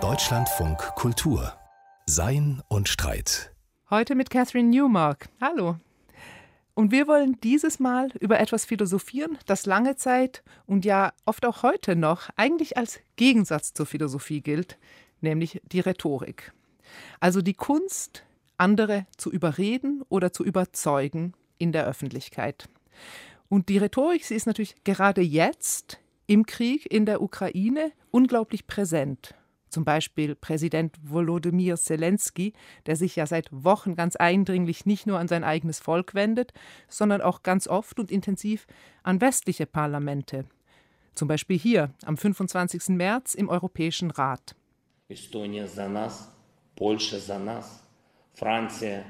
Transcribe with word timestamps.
Deutschlandfunk 0.00 0.78
Kultur 0.96 1.52
Sein 2.06 2.60
und 2.66 2.88
Streit. 2.88 3.54
Heute 3.88 4.16
mit 4.16 4.30
Catherine 4.30 4.68
Newmark. 4.68 5.28
Hallo. 5.40 5.76
Und 6.74 6.90
wir 6.90 7.06
wollen 7.06 7.38
dieses 7.44 7.78
Mal 7.78 8.10
über 8.18 8.40
etwas 8.40 8.64
philosophieren, 8.64 9.38
das 9.46 9.64
lange 9.64 9.94
Zeit 9.94 10.42
und 10.66 10.84
ja 10.84 11.12
oft 11.24 11.46
auch 11.46 11.62
heute 11.62 11.94
noch 11.94 12.30
eigentlich 12.34 12.76
als 12.76 12.98
Gegensatz 13.14 13.74
zur 13.74 13.86
Philosophie 13.86 14.40
gilt, 14.40 14.76
nämlich 15.20 15.62
die 15.70 15.78
Rhetorik. 15.78 16.52
Also 17.20 17.42
die 17.42 17.54
Kunst, 17.54 18.24
andere 18.56 19.06
zu 19.16 19.30
überreden 19.30 20.02
oder 20.08 20.32
zu 20.32 20.44
überzeugen 20.44 21.34
in 21.58 21.70
der 21.70 21.86
Öffentlichkeit. 21.86 22.68
Und 23.48 23.68
die 23.68 23.78
Rhetorik, 23.78 24.24
sie 24.24 24.34
ist 24.34 24.48
natürlich 24.48 24.82
gerade 24.82 25.20
jetzt 25.20 26.00
im 26.27 26.45
Krieg 26.45 26.91
in 26.91 27.05
der 27.05 27.21
Ukraine 27.21 27.91
unglaublich 28.11 28.67
präsent. 28.67 29.35
Zum 29.69 29.85
Beispiel 29.85 30.35
Präsident 30.35 30.95
Volodymyr 31.01 31.77
Zelensky, 31.77 32.53
der 32.87 32.95
sich 32.95 33.15
ja 33.15 33.27
seit 33.27 33.47
Wochen 33.51 33.95
ganz 33.95 34.15
eindringlich 34.15 34.85
nicht 34.85 35.05
nur 35.05 35.19
an 35.19 35.27
sein 35.27 35.43
eigenes 35.43 35.79
Volk 35.79 36.15
wendet, 36.15 36.53
sondern 36.87 37.21
auch 37.21 37.43
ganz 37.43 37.67
oft 37.67 37.99
und 37.99 38.11
intensiv 38.11 38.65
an 39.03 39.21
westliche 39.21 39.67
Parlamente. 39.67 40.45
Zum 41.13 41.27
Beispiel 41.27 41.57
hier 41.57 41.91
am 42.03 42.17
25. 42.17 42.89
März 42.89 43.35
im 43.35 43.49
Europäischen 43.49 44.09
Rat. 44.11 44.55
Estonia 45.09 45.67
за 45.67 45.89
нас, 45.89 46.29
Польща 46.75 47.19
за 47.19 47.39
нас, 47.39 47.83
Франція, 48.35 49.05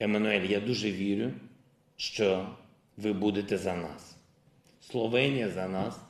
Еммануель, 0.00 0.46
я 0.46 0.60
дуже 0.60 0.92
вірю, 0.92 1.30
що 1.96 2.46
ви 2.96 3.12
будете 3.12 3.58
за 3.58 3.74
нас. 3.74 4.16
Словенія 4.80 5.50
за 5.50 5.68
нас, 5.68 6.00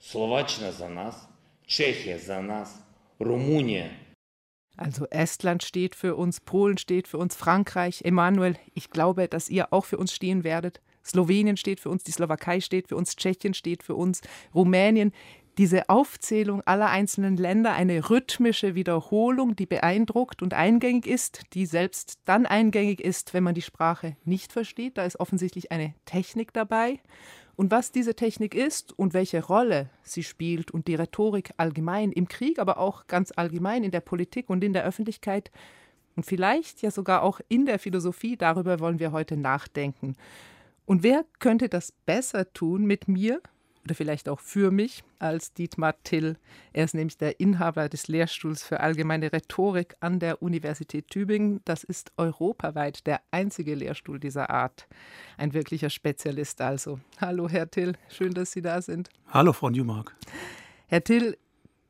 Словаччина 0.00 0.72
за 0.72 0.88
нас, 0.88 1.28
Чехія 1.66 2.18
за 2.18 2.40
нас, 2.42 2.78
Rumunie. 3.20 3.90
Also 4.76 5.06
Estland 5.10 5.62
steht 5.62 5.94
für 5.94 6.16
uns, 6.16 6.40
Polen 6.40 6.76
steht 6.76 7.08
für 7.08 7.18
uns, 7.18 7.34
Frankreich, 7.34 8.02
Emanuel, 8.04 8.56
ich 8.74 8.90
glaube, 8.90 9.26
dass 9.26 9.48
ihr 9.48 9.72
auch 9.72 9.86
für 9.86 9.96
uns 9.96 10.12
stehen 10.12 10.44
werdet. 10.44 10.82
Slowenien 11.02 11.56
steht 11.56 11.80
für 11.80 11.88
uns, 11.88 12.02
die 12.04 12.10
Slowakei 12.12 12.60
steht 12.60 12.88
für 12.88 12.96
uns, 12.96 13.16
Tschechien 13.16 13.54
steht 13.54 13.82
für 13.82 13.94
uns, 13.94 14.20
Rumänien. 14.54 15.12
Diese 15.56 15.88
Aufzählung 15.88 16.60
aller 16.66 16.90
einzelnen 16.90 17.38
Länder, 17.38 17.72
eine 17.72 18.10
rhythmische 18.10 18.74
Wiederholung, 18.74 19.56
die 19.56 19.64
beeindruckt 19.64 20.42
und 20.42 20.52
eingängig 20.52 21.06
ist, 21.06 21.44
die 21.54 21.64
selbst 21.64 22.18
dann 22.26 22.44
eingängig 22.44 23.00
ist, 23.00 23.32
wenn 23.32 23.44
man 23.44 23.54
die 23.54 23.62
Sprache 23.62 24.16
nicht 24.24 24.52
versteht. 24.52 24.98
Da 24.98 25.04
ist 25.04 25.18
offensichtlich 25.18 25.72
eine 25.72 25.94
Technik 26.04 26.52
dabei. 26.52 27.00
Und 27.55 27.71
was 27.71 27.91
diese 27.91 28.15
Technik 28.15 28.55
ist 28.55 28.97
und 28.97 29.13
welche 29.13 29.43
Rolle 29.43 29.89
sie 30.03 30.23
spielt 30.23 30.71
und 30.71 30.87
die 30.87 30.95
Rhetorik 30.95 31.51
allgemein 31.57 32.11
im 32.11 32.27
Krieg, 32.27 32.59
aber 32.59 32.77
auch 32.77 33.07
ganz 33.07 33.31
allgemein 33.35 33.83
in 33.83 33.91
der 33.91 33.99
Politik 33.99 34.49
und 34.49 34.63
in 34.63 34.73
der 34.73 34.85
Öffentlichkeit 34.85 35.51
und 36.15 36.25
vielleicht 36.25 36.81
ja 36.81 36.91
sogar 36.91 37.23
auch 37.23 37.39
in 37.47 37.65
der 37.65 37.79
Philosophie, 37.79 38.35
darüber 38.37 38.79
wollen 38.79 38.99
wir 38.99 39.11
heute 39.11 39.37
nachdenken. 39.37 40.15
Und 40.85 41.03
wer 41.03 41.25
könnte 41.39 41.69
das 41.69 41.93
besser 42.05 42.51
tun 42.53 42.85
mit 42.85 43.07
mir, 43.07 43.41
oder 43.85 43.95
vielleicht 43.95 44.29
auch 44.29 44.39
für 44.39 44.71
mich 44.71 45.03
als 45.19 45.53
Dietmar 45.53 45.95
Till. 46.03 46.37
Er 46.73 46.85
ist 46.85 46.93
nämlich 46.93 47.17
der 47.17 47.39
Inhaber 47.39 47.89
des 47.89 48.07
Lehrstuhls 48.07 48.63
für 48.63 48.79
allgemeine 48.79 49.31
Rhetorik 49.31 49.95
an 49.99 50.19
der 50.19 50.41
Universität 50.41 51.07
Tübingen. 51.09 51.61
Das 51.65 51.83
ist 51.83 52.11
europaweit 52.17 53.05
der 53.07 53.21
einzige 53.31 53.75
Lehrstuhl 53.75 54.19
dieser 54.19 54.49
Art. 54.49 54.87
Ein 55.37 55.53
wirklicher 55.53 55.89
Spezialist 55.89 56.61
also. 56.61 56.99
Hallo, 57.19 57.49
Herr 57.49 57.69
Till, 57.69 57.93
schön, 58.09 58.33
dass 58.33 58.51
Sie 58.51 58.61
da 58.61 58.81
sind. 58.81 59.09
Hallo, 59.29 59.53
Frau 59.53 59.69
Newmark. 59.69 60.15
Herr 60.87 61.03
Till, 61.03 61.37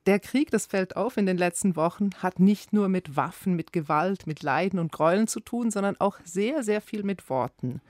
der 0.07 0.19
Krieg, 0.19 0.49
das 0.49 0.65
fällt 0.65 0.95
auf 0.95 1.17
in 1.17 1.27
den 1.27 1.37
letzten 1.37 1.75
Wochen, 1.75 2.09
hat 2.17 2.39
nicht 2.39 2.73
nur 2.73 2.89
mit 2.89 3.15
Waffen, 3.15 3.55
mit 3.55 3.71
Gewalt, 3.71 4.25
mit 4.25 4.41
Leiden 4.41 4.79
und 4.79 4.91
Gräueln 4.91 5.27
zu 5.27 5.39
tun, 5.39 5.69
sondern 5.69 5.95
auch 5.99 6.17
sehr, 6.23 6.63
sehr 6.63 6.81
viel 6.81 7.03
mit 7.03 7.29
Worten. 7.29 7.81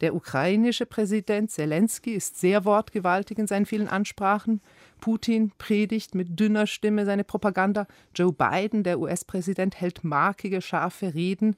Der 0.00 0.14
ukrainische 0.14 0.86
Präsident 0.86 1.50
Zelensky 1.50 2.12
ist 2.12 2.40
sehr 2.40 2.64
wortgewaltig 2.64 3.38
in 3.38 3.46
seinen 3.46 3.66
vielen 3.66 3.88
Ansprachen. 3.88 4.62
Putin 5.00 5.52
predigt 5.58 6.14
mit 6.14 6.40
dünner 6.40 6.66
Stimme 6.66 7.04
seine 7.04 7.24
Propaganda. 7.24 7.86
Joe 8.14 8.32
Biden, 8.32 8.82
der 8.82 8.98
US-Präsident, 8.98 9.78
hält 9.78 10.02
markige, 10.02 10.62
scharfe 10.62 11.14
Reden. 11.14 11.56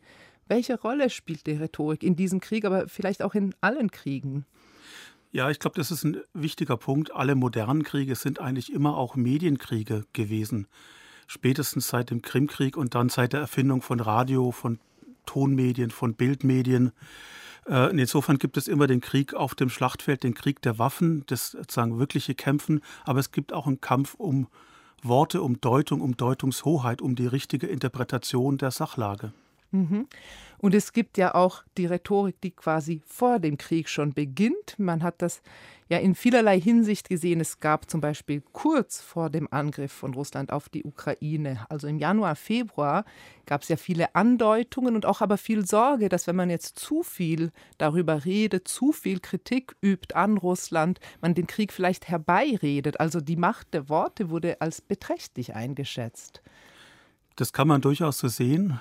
Welche 0.48 0.81
Rolle 0.81 1.08
spielt 1.08 1.47
die 1.47 1.52
Rhetorik 1.52 2.02
in 2.02 2.16
diesem 2.16 2.41
Krieg, 2.41 2.64
aber 2.64 2.88
vielleicht 2.88 3.22
auch 3.22 3.34
in 3.34 3.54
allen 3.60 3.91
Kriegen? 3.91 4.44
Ja, 5.31 5.48
ich 5.48 5.60
glaube, 5.60 5.76
das 5.76 5.91
ist 5.91 6.04
ein 6.04 6.20
wichtiger 6.34 6.76
Punkt. 6.76 7.14
Alle 7.14 7.36
modernen 7.36 7.84
Kriege 7.84 8.16
sind 8.16 8.41
eigentlich 8.41 8.72
immer 8.72 8.98
auch 8.98 9.14
Medienkriege 9.14 10.04
gewesen. 10.12 10.66
Spätestens 11.26 11.88
seit 11.88 12.10
dem 12.10 12.22
Krimkrieg 12.22 12.76
und 12.76 12.94
dann 12.94 13.08
seit 13.08 13.32
der 13.32 13.41
Erfindung 13.41 13.81
von 13.81 14.00
Radio, 14.00 14.50
von 14.50 14.78
Tonmedien, 15.25 15.91
von 15.91 16.14
Bildmedien. 16.14 16.92
Äh, 17.66 17.90
insofern 17.90 18.38
gibt 18.38 18.56
es 18.56 18.68
immer 18.68 18.86
den 18.86 19.00
Krieg 19.00 19.34
auf 19.34 19.54
dem 19.54 19.68
Schlachtfeld, 19.68 20.24
den 20.24 20.34
Krieg 20.34 20.62
der 20.62 20.78
Waffen, 20.78 21.24
das 21.26 21.52
sozusagen 21.52 21.98
wirkliche 21.98 22.34
Kämpfen, 22.34 22.80
aber 23.04 23.20
es 23.20 23.30
gibt 23.30 23.52
auch 23.52 23.66
einen 23.66 23.80
Kampf 23.80 24.14
um 24.14 24.48
Worte, 25.02 25.42
um 25.42 25.60
Deutung, 25.60 26.00
um 26.00 26.16
Deutungshoheit, 26.16 27.02
um 27.02 27.14
die 27.14 27.26
richtige 27.26 27.66
Interpretation 27.66 28.58
der 28.58 28.70
Sachlage. 28.70 29.32
Mhm. 29.72 30.06
Und 30.58 30.74
es 30.74 30.92
gibt 30.92 31.18
ja 31.18 31.34
auch 31.34 31.64
die 31.76 31.86
Rhetorik, 31.86 32.40
die 32.40 32.52
quasi 32.52 33.02
vor 33.04 33.40
dem 33.40 33.58
Krieg 33.58 33.88
schon 33.88 34.12
beginnt. 34.12 34.78
Man 34.78 35.02
hat 35.02 35.20
das 35.20 35.42
ja 35.88 35.98
in 35.98 36.14
vielerlei 36.14 36.60
Hinsicht 36.60 37.08
gesehen. 37.08 37.40
Es 37.40 37.58
gab 37.58 37.90
zum 37.90 38.00
Beispiel 38.00 38.42
kurz 38.52 39.00
vor 39.00 39.28
dem 39.28 39.48
Angriff 39.50 39.90
von 39.92 40.14
Russland 40.14 40.52
auf 40.52 40.68
die 40.68 40.84
Ukraine, 40.84 41.66
also 41.68 41.88
im 41.88 41.98
Januar, 41.98 42.36
Februar, 42.36 43.04
gab 43.44 43.62
es 43.62 43.68
ja 43.68 43.76
viele 43.76 44.14
Andeutungen 44.14 44.94
und 44.94 45.04
auch 45.04 45.20
aber 45.20 45.36
viel 45.36 45.66
Sorge, 45.66 46.08
dass 46.08 46.26
wenn 46.28 46.36
man 46.36 46.48
jetzt 46.48 46.78
zu 46.78 47.02
viel 47.02 47.50
darüber 47.78 48.24
redet, 48.24 48.68
zu 48.68 48.92
viel 48.92 49.18
Kritik 49.18 49.74
übt 49.82 50.14
an 50.14 50.38
Russland, 50.38 51.00
man 51.20 51.34
den 51.34 51.46
Krieg 51.46 51.72
vielleicht 51.72 52.08
herbeiredet. 52.08 53.00
Also 53.00 53.20
die 53.20 53.36
Macht 53.36 53.74
der 53.74 53.88
Worte 53.88 54.30
wurde 54.30 54.60
als 54.60 54.80
beträchtlich 54.80 55.56
eingeschätzt. 55.56 56.40
Das 57.36 57.52
kann 57.52 57.66
man 57.66 57.80
durchaus 57.80 58.18
so 58.18 58.28
sehen. 58.28 58.78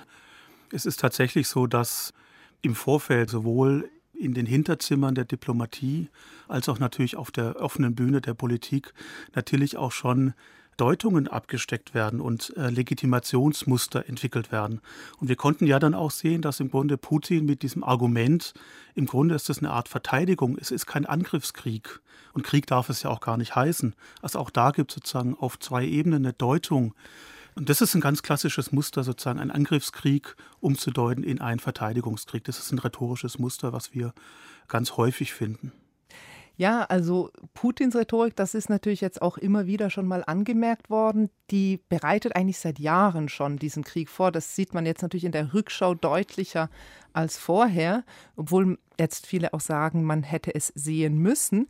Es 0.72 0.86
ist 0.86 1.00
tatsächlich 1.00 1.48
so, 1.48 1.66
dass 1.66 2.14
im 2.62 2.74
Vorfeld 2.74 3.28
sowohl 3.28 3.90
in 4.14 4.32
den 4.34 4.46
Hinterzimmern 4.46 5.14
der 5.14 5.26
Diplomatie 5.26 6.08
als 6.48 6.68
auch 6.68 6.78
natürlich 6.78 7.16
auf 7.16 7.30
der 7.30 7.60
offenen 7.60 7.94
Bühne 7.94 8.20
der 8.20 8.34
Politik 8.34 8.94
natürlich 9.34 9.76
auch 9.76 9.92
schon 9.92 10.32
Deutungen 10.78 11.28
abgesteckt 11.28 11.92
werden 11.92 12.20
und 12.20 12.56
äh, 12.56 12.70
Legitimationsmuster 12.70 14.08
entwickelt 14.08 14.50
werden. 14.50 14.80
Und 15.18 15.28
wir 15.28 15.36
konnten 15.36 15.66
ja 15.66 15.78
dann 15.78 15.94
auch 15.94 16.10
sehen, 16.10 16.40
dass 16.40 16.60
im 16.60 16.70
Grunde 16.70 16.96
Putin 16.96 17.44
mit 17.44 17.62
diesem 17.62 17.84
Argument, 17.84 18.54
im 18.94 19.04
Grunde 19.04 19.34
ist 19.34 19.50
es 19.50 19.58
eine 19.58 19.70
Art 19.70 19.88
Verteidigung, 19.88 20.56
es 20.58 20.70
ist 20.70 20.86
kein 20.86 21.04
Angriffskrieg. 21.04 22.00
Und 22.32 22.44
Krieg 22.44 22.66
darf 22.66 22.88
es 22.88 23.02
ja 23.02 23.10
auch 23.10 23.20
gar 23.20 23.36
nicht 23.36 23.54
heißen. 23.54 23.94
Also 24.22 24.38
auch 24.38 24.48
da 24.48 24.70
gibt 24.70 24.92
es 24.92 24.94
sozusagen 24.94 25.36
auf 25.36 25.58
zwei 25.58 25.84
Ebenen 25.84 26.24
eine 26.24 26.32
Deutung 26.32 26.94
und 27.54 27.68
das 27.68 27.80
ist 27.80 27.94
ein 27.94 28.00
ganz 28.00 28.22
klassisches 28.22 28.72
Muster, 28.72 29.04
sozusagen 29.04 29.38
einen 29.38 29.50
Angriffskrieg 29.50 30.36
umzudeuten 30.60 31.24
in 31.24 31.40
einen 31.40 31.60
Verteidigungskrieg. 31.60 32.44
Das 32.44 32.58
ist 32.58 32.72
ein 32.72 32.78
rhetorisches 32.78 33.38
Muster, 33.38 33.72
was 33.72 33.94
wir 33.94 34.14
ganz 34.68 34.96
häufig 34.96 35.32
finden. 35.32 35.72
Ja, 36.56 36.84
also 36.84 37.30
Putins 37.54 37.96
Rhetorik, 37.96 38.36
das 38.36 38.54
ist 38.54 38.68
natürlich 38.68 39.00
jetzt 39.00 39.22
auch 39.22 39.38
immer 39.38 39.66
wieder 39.66 39.88
schon 39.88 40.06
mal 40.06 40.22
angemerkt 40.26 40.90
worden, 40.90 41.30
die 41.50 41.80
bereitet 41.88 42.36
eigentlich 42.36 42.58
seit 42.58 42.78
Jahren 42.78 43.30
schon 43.30 43.56
diesen 43.56 43.84
Krieg 43.84 44.10
vor. 44.10 44.30
Das 44.30 44.54
sieht 44.54 44.74
man 44.74 44.84
jetzt 44.84 45.00
natürlich 45.00 45.24
in 45.24 45.32
der 45.32 45.54
Rückschau 45.54 45.94
deutlicher 45.94 46.68
als 47.14 47.38
vorher, 47.38 48.04
obwohl 48.36 48.78
jetzt 48.98 49.26
viele 49.26 49.54
auch 49.54 49.60
sagen, 49.60 50.04
man 50.04 50.22
hätte 50.22 50.54
es 50.54 50.68
sehen 50.74 51.16
müssen. 51.18 51.68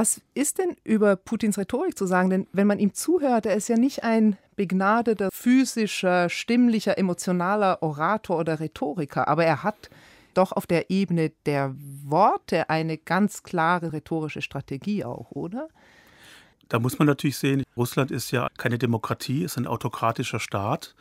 Was 0.00 0.20
ist 0.32 0.58
denn 0.58 0.76
über 0.84 1.16
Putins 1.16 1.58
Rhetorik 1.58 1.98
zu 1.98 2.06
sagen? 2.06 2.30
Denn 2.30 2.46
wenn 2.52 2.68
man 2.68 2.78
ihm 2.78 2.94
zuhört, 2.94 3.46
er 3.46 3.56
ist 3.56 3.68
ja 3.68 3.76
nicht 3.76 4.04
ein 4.04 4.36
begnadeter 4.54 5.28
physischer, 5.32 6.28
stimmlicher, 6.28 6.96
emotionaler 6.98 7.82
Orator 7.82 8.38
oder 8.38 8.60
Rhetoriker, 8.60 9.26
aber 9.26 9.44
er 9.44 9.64
hat 9.64 9.90
doch 10.34 10.52
auf 10.52 10.68
der 10.68 10.88
Ebene 10.88 11.32
der 11.46 11.74
Worte 12.04 12.70
eine 12.70 12.96
ganz 12.96 13.42
klare 13.42 13.92
rhetorische 13.92 14.40
Strategie 14.40 15.04
auch, 15.04 15.32
oder? 15.32 15.66
Da 16.68 16.78
muss 16.78 17.00
man 17.00 17.06
natürlich 17.06 17.36
sehen, 17.36 17.64
Russland 17.76 18.12
ist 18.12 18.30
ja 18.30 18.46
keine 18.56 18.78
Demokratie, 18.78 19.42
ist 19.42 19.56
ein 19.56 19.66
autokratischer 19.66 20.38
Staat. 20.38 20.94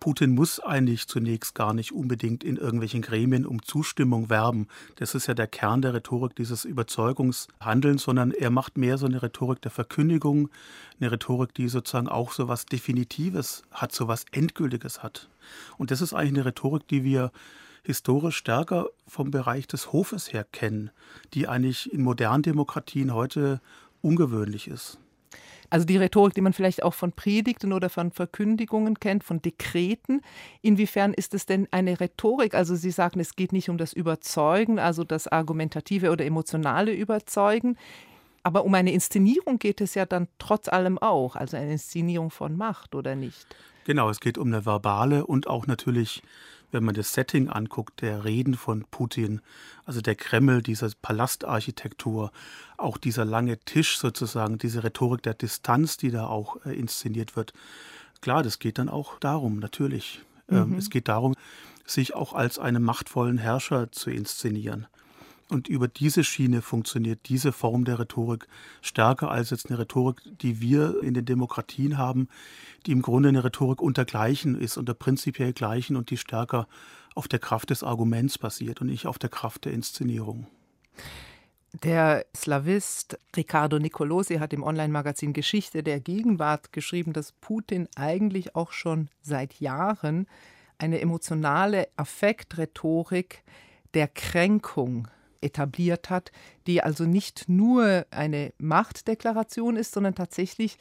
Putin 0.00 0.34
muss 0.34 0.60
eigentlich 0.60 1.06
zunächst 1.06 1.54
gar 1.54 1.72
nicht 1.72 1.92
unbedingt 1.92 2.44
in 2.44 2.56
irgendwelchen 2.56 3.00
Gremien 3.00 3.46
um 3.46 3.62
Zustimmung 3.62 4.28
werben. 4.28 4.68
Das 4.96 5.14
ist 5.14 5.26
ja 5.26 5.34
der 5.34 5.46
Kern 5.46 5.80
der 5.80 5.94
Rhetorik 5.94 6.36
dieses 6.36 6.64
Überzeugungshandelns, 6.64 8.02
sondern 8.02 8.30
er 8.30 8.50
macht 8.50 8.76
mehr 8.76 8.98
so 8.98 9.06
eine 9.06 9.22
Rhetorik 9.22 9.62
der 9.62 9.70
Verkündigung, 9.70 10.50
eine 11.00 11.10
Rhetorik, 11.10 11.54
die 11.54 11.68
sozusagen 11.68 12.08
auch 12.08 12.32
so 12.32 12.48
was 12.48 12.66
Definitives 12.66 13.62
hat, 13.72 13.92
so 13.92 14.06
was 14.08 14.26
Endgültiges 14.32 15.02
hat. 15.02 15.28
Und 15.78 15.90
das 15.90 16.02
ist 16.02 16.12
eigentlich 16.12 16.34
eine 16.34 16.44
Rhetorik, 16.46 16.86
die 16.88 17.04
wir 17.04 17.32
historisch 17.84 18.36
stärker 18.36 18.88
vom 19.06 19.30
Bereich 19.30 19.66
des 19.66 19.92
Hofes 19.92 20.32
her 20.32 20.44
kennen, 20.44 20.90
die 21.34 21.48
eigentlich 21.48 21.92
in 21.92 22.02
modernen 22.02 22.42
Demokratien 22.42 23.14
heute 23.14 23.60
ungewöhnlich 24.00 24.68
ist. 24.68 24.98
Also 25.70 25.86
die 25.86 25.96
Rhetorik, 25.96 26.34
die 26.34 26.40
man 26.40 26.52
vielleicht 26.52 26.82
auch 26.82 26.94
von 26.94 27.12
Predigten 27.12 27.72
oder 27.72 27.88
von 27.88 28.10
Verkündigungen 28.10 28.98
kennt, 29.00 29.24
von 29.24 29.40
Dekreten. 29.42 30.20
Inwiefern 30.62 31.14
ist 31.14 31.34
es 31.34 31.46
denn 31.46 31.68
eine 31.70 32.00
Rhetorik? 32.00 32.54
Also 32.54 32.74
Sie 32.74 32.90
sagen, 32.90 33.20
es 33.20 33.36
geht 33.36 33.52
nicht 33.52 33.68
um 33.68 33.78
das 33.78 33.92
Überzeugen, 33.92 34.78
also 34.78 35.04
das 35.04 35.28
argumentative 35.28 36.10
oder 36.10 36.24
emotionale 36.24 36.92
Überzeugen. 36.92 37.76
Aber 38.42 38.64
um 38.64 38.74
eine 38.74 38.92
Inszenierung 38.92 39.58
geht 39.58 39.80
es 39.80 39.94
ja 39.94 40.04
dann 40.04 40.28
trotz 40.38 40.68
allem 40.68 40.98
auch, 40.98 41.34
also 41.34 41.56
eine 41.56 41.72
Inszenierung 41.72 42.30
von 42.30 42.56
Macht 42.56 42.94
oder 42.94 43.16
nicht? 43.16 43.46
Genau, 43.84 44.10
es 44.10 44.20
geht 44.20 44.38
um 44.38 44.48
eine 44.48 44.66
verbale 44.66 45.26
und 45.26 45.46
auch 45.46 45.66
natürlich 45.66 46.22
wenn 46.74 46.84
man 46.84 46.94
das 46.94 47.14
Setting 47.14 47.48
anguckt, 47.48 48.02
der 48.02 48.24
Reden 48.24 48.54
von 48.54 48.84
Putin, 48.90 49.40
also 49.86 50.02
der 50.02 50.16
Kreml, 50.16 50.60
diese 50.60 50.90
Palastarchitektur, 51.00 52.30
auch 52.76 52.98
dieser 52.98 53.24
lange 53.24 53.58
Tisch 53.60 53.96
sozusagen, 53.98 54.58
diese 54.58 54.84
Rhetorik 54.84 55.22
der 55.22 55.34
Distanz, 55.34 55.96
die 55.96 56.10
da 56.10 56.26
auch 56.26 56.64
äh, 56.66 56.74
inszeniert 56.74 57.36
wird. 57.36 57.54
Klar, 58.20 58.42
das 58.42 58.58
geht 58.58 58.78
dann 58.78 58.90
auch 58.90 59.18
darum, 59.20 59.58
natürlich. 59.58 60.20
Ähm, 60.50 60.70
mhm. 60.70 60.78
es 60.78 60.90
geht 60.90 61.08
darum, 61.08 61.34
sich 61.86 62.14
auch 62.14 62.34
als 62.34 62.58
einen 62.58 62.82
machtvollen 62.82 63.38
Herrscher 63.38 63.90
zu 63.92 64.10
inszenieren. 64.10 64.86
Und 65.54 65.68
über 65.68 65.86
diese 65.86 66.24
Schiene 66.24 66.62
funktioniert 66.62 67.28
diese 67.28 67.52
Form 67.52 67.84
der 67.84 68.00
Rhetorik 68.00 68.48
stärker 68.82 69.30
als 69.30 69.50
jetzt 69.50 69.70
eine 69.70 69.78
Rhetorik, 69.78 70.20
die 70.24 70.60
wir 70.60 71.00
in 71.00 71.14
den 71.14 71.26
Demokratien 71.26 71.96
haben, 71.96 72.26
die 72.86 72.90
im 72.90 73.02
Grunde 73.02 73.28
eine 73.28 73.44
Rhetorik 73.44 73.80
unter 73.80 74.04
Gleichen 74.04 74.56
ist, 74.60 74.76
unter 74.76 74.94
prinzipiell 74.94 75.52
Gleichen 75.52 75.94
und 75.94 76.10
die 76.10 76.16
stärker 76.16 76.66
auf 77.14 77.28
der 77.28 77.38
Kraft 77.38 77.70
des 77.70 77.84
Arguments 77.84 78.36
basiert 78.36 78.80
und 78.80 78.88
nicht 78.88 79.06
auf 79.06 79.16
der 79.16 79.30
Kraft 79.30 79.64
der 79.64 79.72
Inszenierung. 79.74 80.48
Der 81.84 82.26
Slavist 82.34 83.16
Riccardo 83.36 83.78
Nicolosi 83.78 84.38
hat 84.38 84.52
im 84.52 84.64
Online-Magazin 84.64 85.32
Geschichte 85.32 85.84
der 85.84 86.00
Gegenwart 86.00 86.72
geschrieben, 86.72 87.12
dass 87.12 87.30
Putin 87.30 87.88
eigentlich 87.94 88.56
auch 88.56 88.72
schon 88.72 89.08
seit 89.22 89.60
Jahren 89.60 90.26
eine 90.78 91.00
emotionale 91.00 91.86
Affektrhetorik 91.96 93.44
der 93.94 94.08
Kränkung 94.08 95.06
etabliert 95.44 96.10
hat, 96.10 96.32
die 96.66 96.82
also 96.82 97.04
nicht 97.04 97.48
nur 97.48 98.06
eine 98.10 98.52
Machtdeklaration 98.58 99.76
ist, 99.76 99.92
sondern 99.92 100.14
tatsächlich 100.14 100.78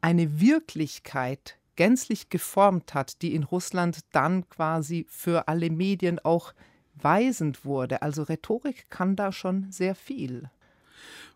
eine 0.00 0.40
Wirklichkeit 0.40 1.58
gänzlich 1.76 2.28
geformt 2.28 2.94
hat, 2.94 3.22
die 3.22 3.34
in 3.34 3.42
Russland 3.42 4.00
dann 4.12 4.48
quasi 4.48 5.06
für 5.08 5.48
alle 5.48 5.70
Medien 5.70 6.18
auch 6.22 6.52
weisend 6.94 7.64
wurde. 7.64 8.02
Also 8.02 8.22
Rhetorik 8.22 8.86
kann 8.90 9.16
da 9.16 9.32
schon 9.32 9.70
sehr 9.70 9.94
viel. 9.94 10.50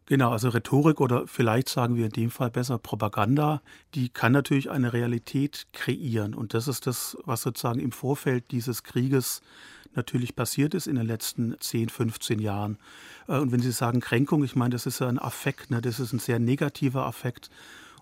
Genau, 0.07 0.31
also 0.31 0.49
Rhetorik 0.49 1.03
oder 1.03 1.27
vielleicht 1.27 1.69
sagen 1.69 1.97
wir 1.97 2.07
in 2.07 2.13
dem 2.13 2.31
Fall 2.31 2.51
besser 2.51 2.79
Propaganda, 2.79 3.61
die 3.95 4.09
kann 4.09 4.33
natürlich 4.33 4.71
eine 4.71 4.95
Realität 4.95 5.67
kreieren. 5.73 6.35
Und 6.35 6.55
das 6.55 6.67
ist 6.67 6.87
das, 6.87 7.19
was 7.25 7.43
sozusagen 7.43 7.79
im 7.79 7.93
Vorfeld 7.93 8.51
dieses 8.51 8.85
Krieges 8.85 9.43
natürlich 9.95 10.37
passiert 10.37 10.75
ist 10.75 10.87
in 10.87 10.97
den 10.97 11.07
letzten 11.07 11.57
10, 11.59 11.89
15 11.89 12.39
Jahren. 12.39 12.79
Äh, 13.27 13.39
und 13.39 13.53
wenn 13.53 13.61
Sie 13.61 13.73
sagen 13.73 14.01
Kränkung, 14.01 14.45
ich 14.45 14.57
meine, 14.57 14.71
das 14.71 14.87
ist 14.87 15.03
ein 15.03 15.19
Affekt, 15.19 15.71
ne? 15.71 15.81
das 15.81 16.01
ist 16.01 16.13
ein 16.13 16.19
sehr 16.19 16.39
negativer 16.39 17.07
Affekt. 17.07 17.51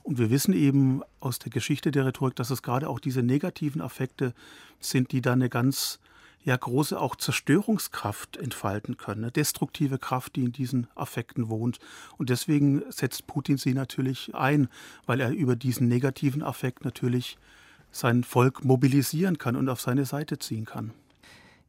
Und 0.02 0.18
wir 0.18 0.30
wissen 0.30 0.54
eben 0.54 1.02
aus 1.18 1.40
der 1.40 1.50
Geschichte 1.50 1.90
der 1.90 2.06
Rhetorik, 2.06 2.36
dass 2.36 2.50
es 2.50 2.62
gerade 2.62 2.88
auch 2.88 3.00
diese 3.00 3.22
negativen 3.22 3.80
Affekte 3.80 4.34
sind, 4.78 5.10
die 5.10 5.20
dann 5.20 5.40
eine 5.40 5.48
ganz 5.48 5.98
ja, 6.44 6.56
große 6.56 6.98
auch 6.98 7.16
Zerstörungskraft 7.16 8.36
entfalten 8.36 8.96
können, 8.96 9.24
eine 9.24 9.32
destruktive 9.32 9.98
Kraft, 9.98 10.36
die 10.36 10.44
in 10.44 10.52
diesen 10.52 10.86
Affekten 10.94 11.48
wohnt. 11.48 11.80
Und 12.18 12.30
deswegen 12.30 12.84
setzt 12.88 13.26
Putin 13.26 13.56
sie 13.56 13.74
natürlich 13.74 14.32
ein, 14.32 14.68
weil 15.06 15.20
er 15.20 15.32
über 15.32 15.56
diesen 15.56 15.88
negativen 15.88 16.44
Affekt 16.44 16.84
natürlich 16.84 17.36
sein 17.90 18.22
Volk 18.22 18.64
mobilisieren 18.64 19.38
kann 19.38 19.56
und 19.56 19.68
auf 19.68 19.80
seine 19.80 20.04
Seite 20.04 20.38
ziehen 20.38 20.66
kann. 20.66 20.92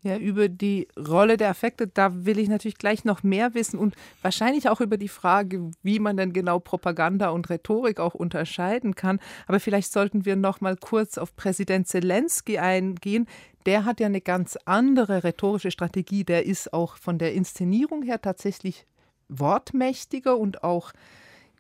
Ja, 0.04 0.16
über 0.18 0.48
die 0.48 0.88
Rolle 0.96 1.38
der 1.38 1.50
Affekte, 1.50 1.88
da 1.88 2.26
will 2.26 2.38
ich 2.38 2.50
natürlich 2.50 2.78
gleich 2.78 3.04
noch 3.04 3.24
mehr 3.24 3.56
wissen 3.56 3.80
und 3.80 3.96
wahrscheinlich 4.22 4.70
auch 4.70 4.80
über 4.80 4.98
die 4.98 5.08
Frage, 5.08 5.72
wie 5.82 6.00
man 6.00 6.18
denn 6.18 6.34
genau 6.34 6.60
Propaganda 6.60 7.30
und 7.30 7.50
Rhetorik 7.50 8.00
auch 8.00 8.14
unterscheiden 8.14 8.94
kann. 8.94 9.20
Aber 9.48 9.60
vielleicht 9.60 9.92
sollten 9.92 10.24
wir 10.24 10.36
noch 10.36 10.62
mal 10.62 10.78
kurz 10.78 11.18
auf 11.18 11.36
Präsident 11.36 11.88
Zelensky 11.88 12.60
eingehen. 12.60 13.28
Der 13.66 13.86
hat 13.86 14.00
ja 14.00 14.06
eine 14.06 14.22
ganz 14.22 14.58
andere 14.66 15.24
rhetorische 15.24 15.72
Strategie. 15.72 16.24
Der 16.24 16.46
ist 16.46 16.74
auch 16.74 16.98
von 16.98 17.18
der 17.18 17.34
Inszenierung 17.34 18.04
her 18.04 18.22
tatsächlich 18.22 18.86
wortmächtiger 19.30 20.38
und 20.38 20.64
auch 20.64 20.94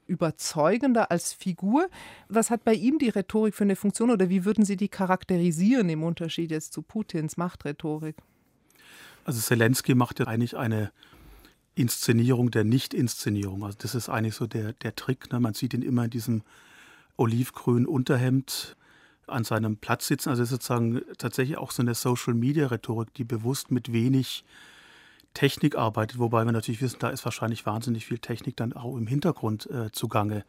überzeugender 0.08 1.12
als 1.12 1.34
Figur. 1.34 1.90
Was 2.30 2.50
hat 2.50 2.64
bei 2.64 2.74
ihm 2.74 3.00
die 3.00 3.10
Rhetorik 3.10 3.56
für 3.56 3.64
eine 3.64 3.76
Funktion 3.76 4.10
oder 4.10 4.30
wie 4.30 4.46
würden 4.46 4.66
Sie 4.66 4.78
die 4.78 4.90
charakterisieren 4.90 5.90
im 5.90 6.04
Unterschied 6.04 6.52
jetzt 6.52 6.74
zu 6.74 6.82
Putins 6.82 7.38
Machtrhetorik? 7.38 8.16
Also 9.26 9.42
Zelensky 9.42 9.94
macht 9.94 10.20
ja 10.20 10.28
eigentlich 10.28 10.56
eine 10.56 10.92
Inszenierung 11.76 12.50
der 12.50 12.64
Nicht-Inszenierung. 12.64 13.64
Also 13.64 13.78
das 13.82 13.94
ist 13.94 14.10
eigentlich 14.10 14.36
so 14.36 14.48
der, 14.48 14.74
der 14.74 14.96
Trick. 14.96 15.32
Ne? 15.32 15.40
Man 15.40 15.54
sieht 15.54 15.74
ihn 15.74 15.82
immer 15.82 16.06
in 16.06 16.10
diesem 16.10 16.42
olivgrünen 17.18 17.86
Unterhemd 17.86 18.76
an 19.28 19.44
seinem 19.44 19.78
Platz 19.78 20.08
sitzen. 20.08 20.30
Also 20.30 20.46
sozusagen 20.46 21.02
tatsächlich 21.18 21.58
auch 21.58 21.72
so 21.72 21.82
eine 21.82 21.94
Social-Media-Rhetorik, 21.94 23.14
die 23.14 23.26
bewusst 23.26 23.72
mit 23.72 23.92
wenig 23.92 24.44
Technik 25.38 25.76
arbeitet, 25.76 26.18
wobei 26.18 26.46
wir 26.46 26.52
natürlich 26.52 26.82
wissen, 26.82 26.98
da 26.98 27.10
ist 27.10 27.24
wahrscheinlich 27.24 27.64
wahnsinnig 27.68 28.08
viel 28.08 28.18
Technik 28.18 28.58
dann 28.58 28.74
auch 28.74 28.98
im 28.98 29.06
Hintergrund 29.06 29.70
äh, 29.70 29.92
zugange. 29.92 30.44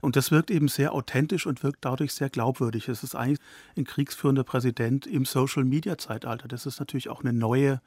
Und 0.00 0.16
das 0.16 0.32
wirkt 0.32 0.50
eben 0.50 0.66
sehr 0.66 0.92
authentisch 0.92 1.46
und 1.46 1.62
wirkt 1.62 1.84
dadurch 1.84 2.12
sehr 2.12 2.30
glaubwürdig. 2.30 2.88
Es 2.88 3.04
ist 3.04 3.14
eigentlich 3.14 3.38
ein 3.76 3.84
kriegsführender 3.84 4.42
Präsident 4.42 5.06
im 5.06 5.24
Social-Media-Zeitalter. 5.24 6.48
Das 6.48 6.66
ist 6.66 6.80
natürlich 6.80 7.10
auch 7.10 7.20
eine 7.20 7.32
neue, 7.32 7.80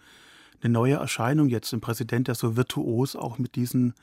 eine 0.63 0.71
neue 0.71 0.94
Erscheinung 0.94 1.49
jetzt. 1.49 1.73
Ein 1.73 1.81
Präsident, 1.81 2.29
der 2.29 2.35
so 2.35 2.55
virtuos 2.55 3.17
auch 3.17 3.38
mit 3.39 3.55
diesen 3.55 3.93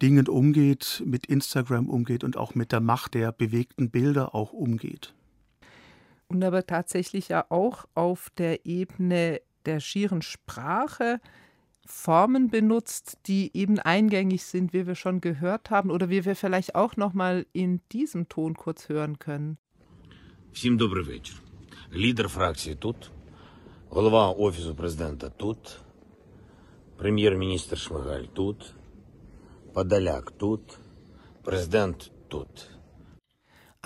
Dingen 0.00 0.28
umgeht, 0.28 1.02
mit 1.04 1.26
Instagram 1.26 1.90
umgeht 1.90 2.24
und 2.24 2.38
auch 2.38 2.54
mit 2.54 2.72
der 2.72 2.80
Macht 2.80 3.12
der 3.12 3.32
bewegten 3.32 3.90
Bilder 3.90 4.34
auch 4.34 4.54
umgeht. 4.54 5.12
Und 6.28 6.42
aber 6.42 6.66
tatsächlich 6.66 7.28
ja 7.28 7.44
auch 7.50 7.84
auf 7.94 8.30
der 8.38 8.64
Ebene 8.64 9.42
der 9.66 9.80
schieren 9.80 10.22
Sprache 10.22 11.20
Formen 11.85 12.49
benutzt, 12.49 13.17
die 13.27 13.51
eben 13.53 13.79
eingängig 13.79 14.43
sind, 14.43 14.71
wie 14.73 14.87
wir 14.87 14.95
schon 14.95 15.19
gehört 15.19 15.69
haben 15.69 15.89
oder 15.91 16.09
wie 16.09 16.23
wir 16.25 16.35
vielleicht 16.35 16.75
auch 16.75 16.95
noch 16.95 17.13
mal 17.13 17.45
in 17.53 17.81
diesem 17.91 18.29
Ton 18.29 18.55
kurz 18.55 18.89
hören 18.89 19.19
können. 19.19 19.57
Всім 20.53 20.77
добрий 20.77 21.03
вечір. 21.03 21.35
Лідер 21.93 22.27
фракції 22.27 22.75
тут, 22.75 23.11
голова 23.89 24.29
офісу 24.29 24.75
президента 24.75 25.29
тут, 25.29 25.79
прем'єр-міністр 26.97 27.77
Шмигаль 27.77 28.23
тут, 28.33 28.73
Подоляк 29.73 30.31
тут, 30.31 30.77
президент 31.43 32.11
тут. 32.27 32.69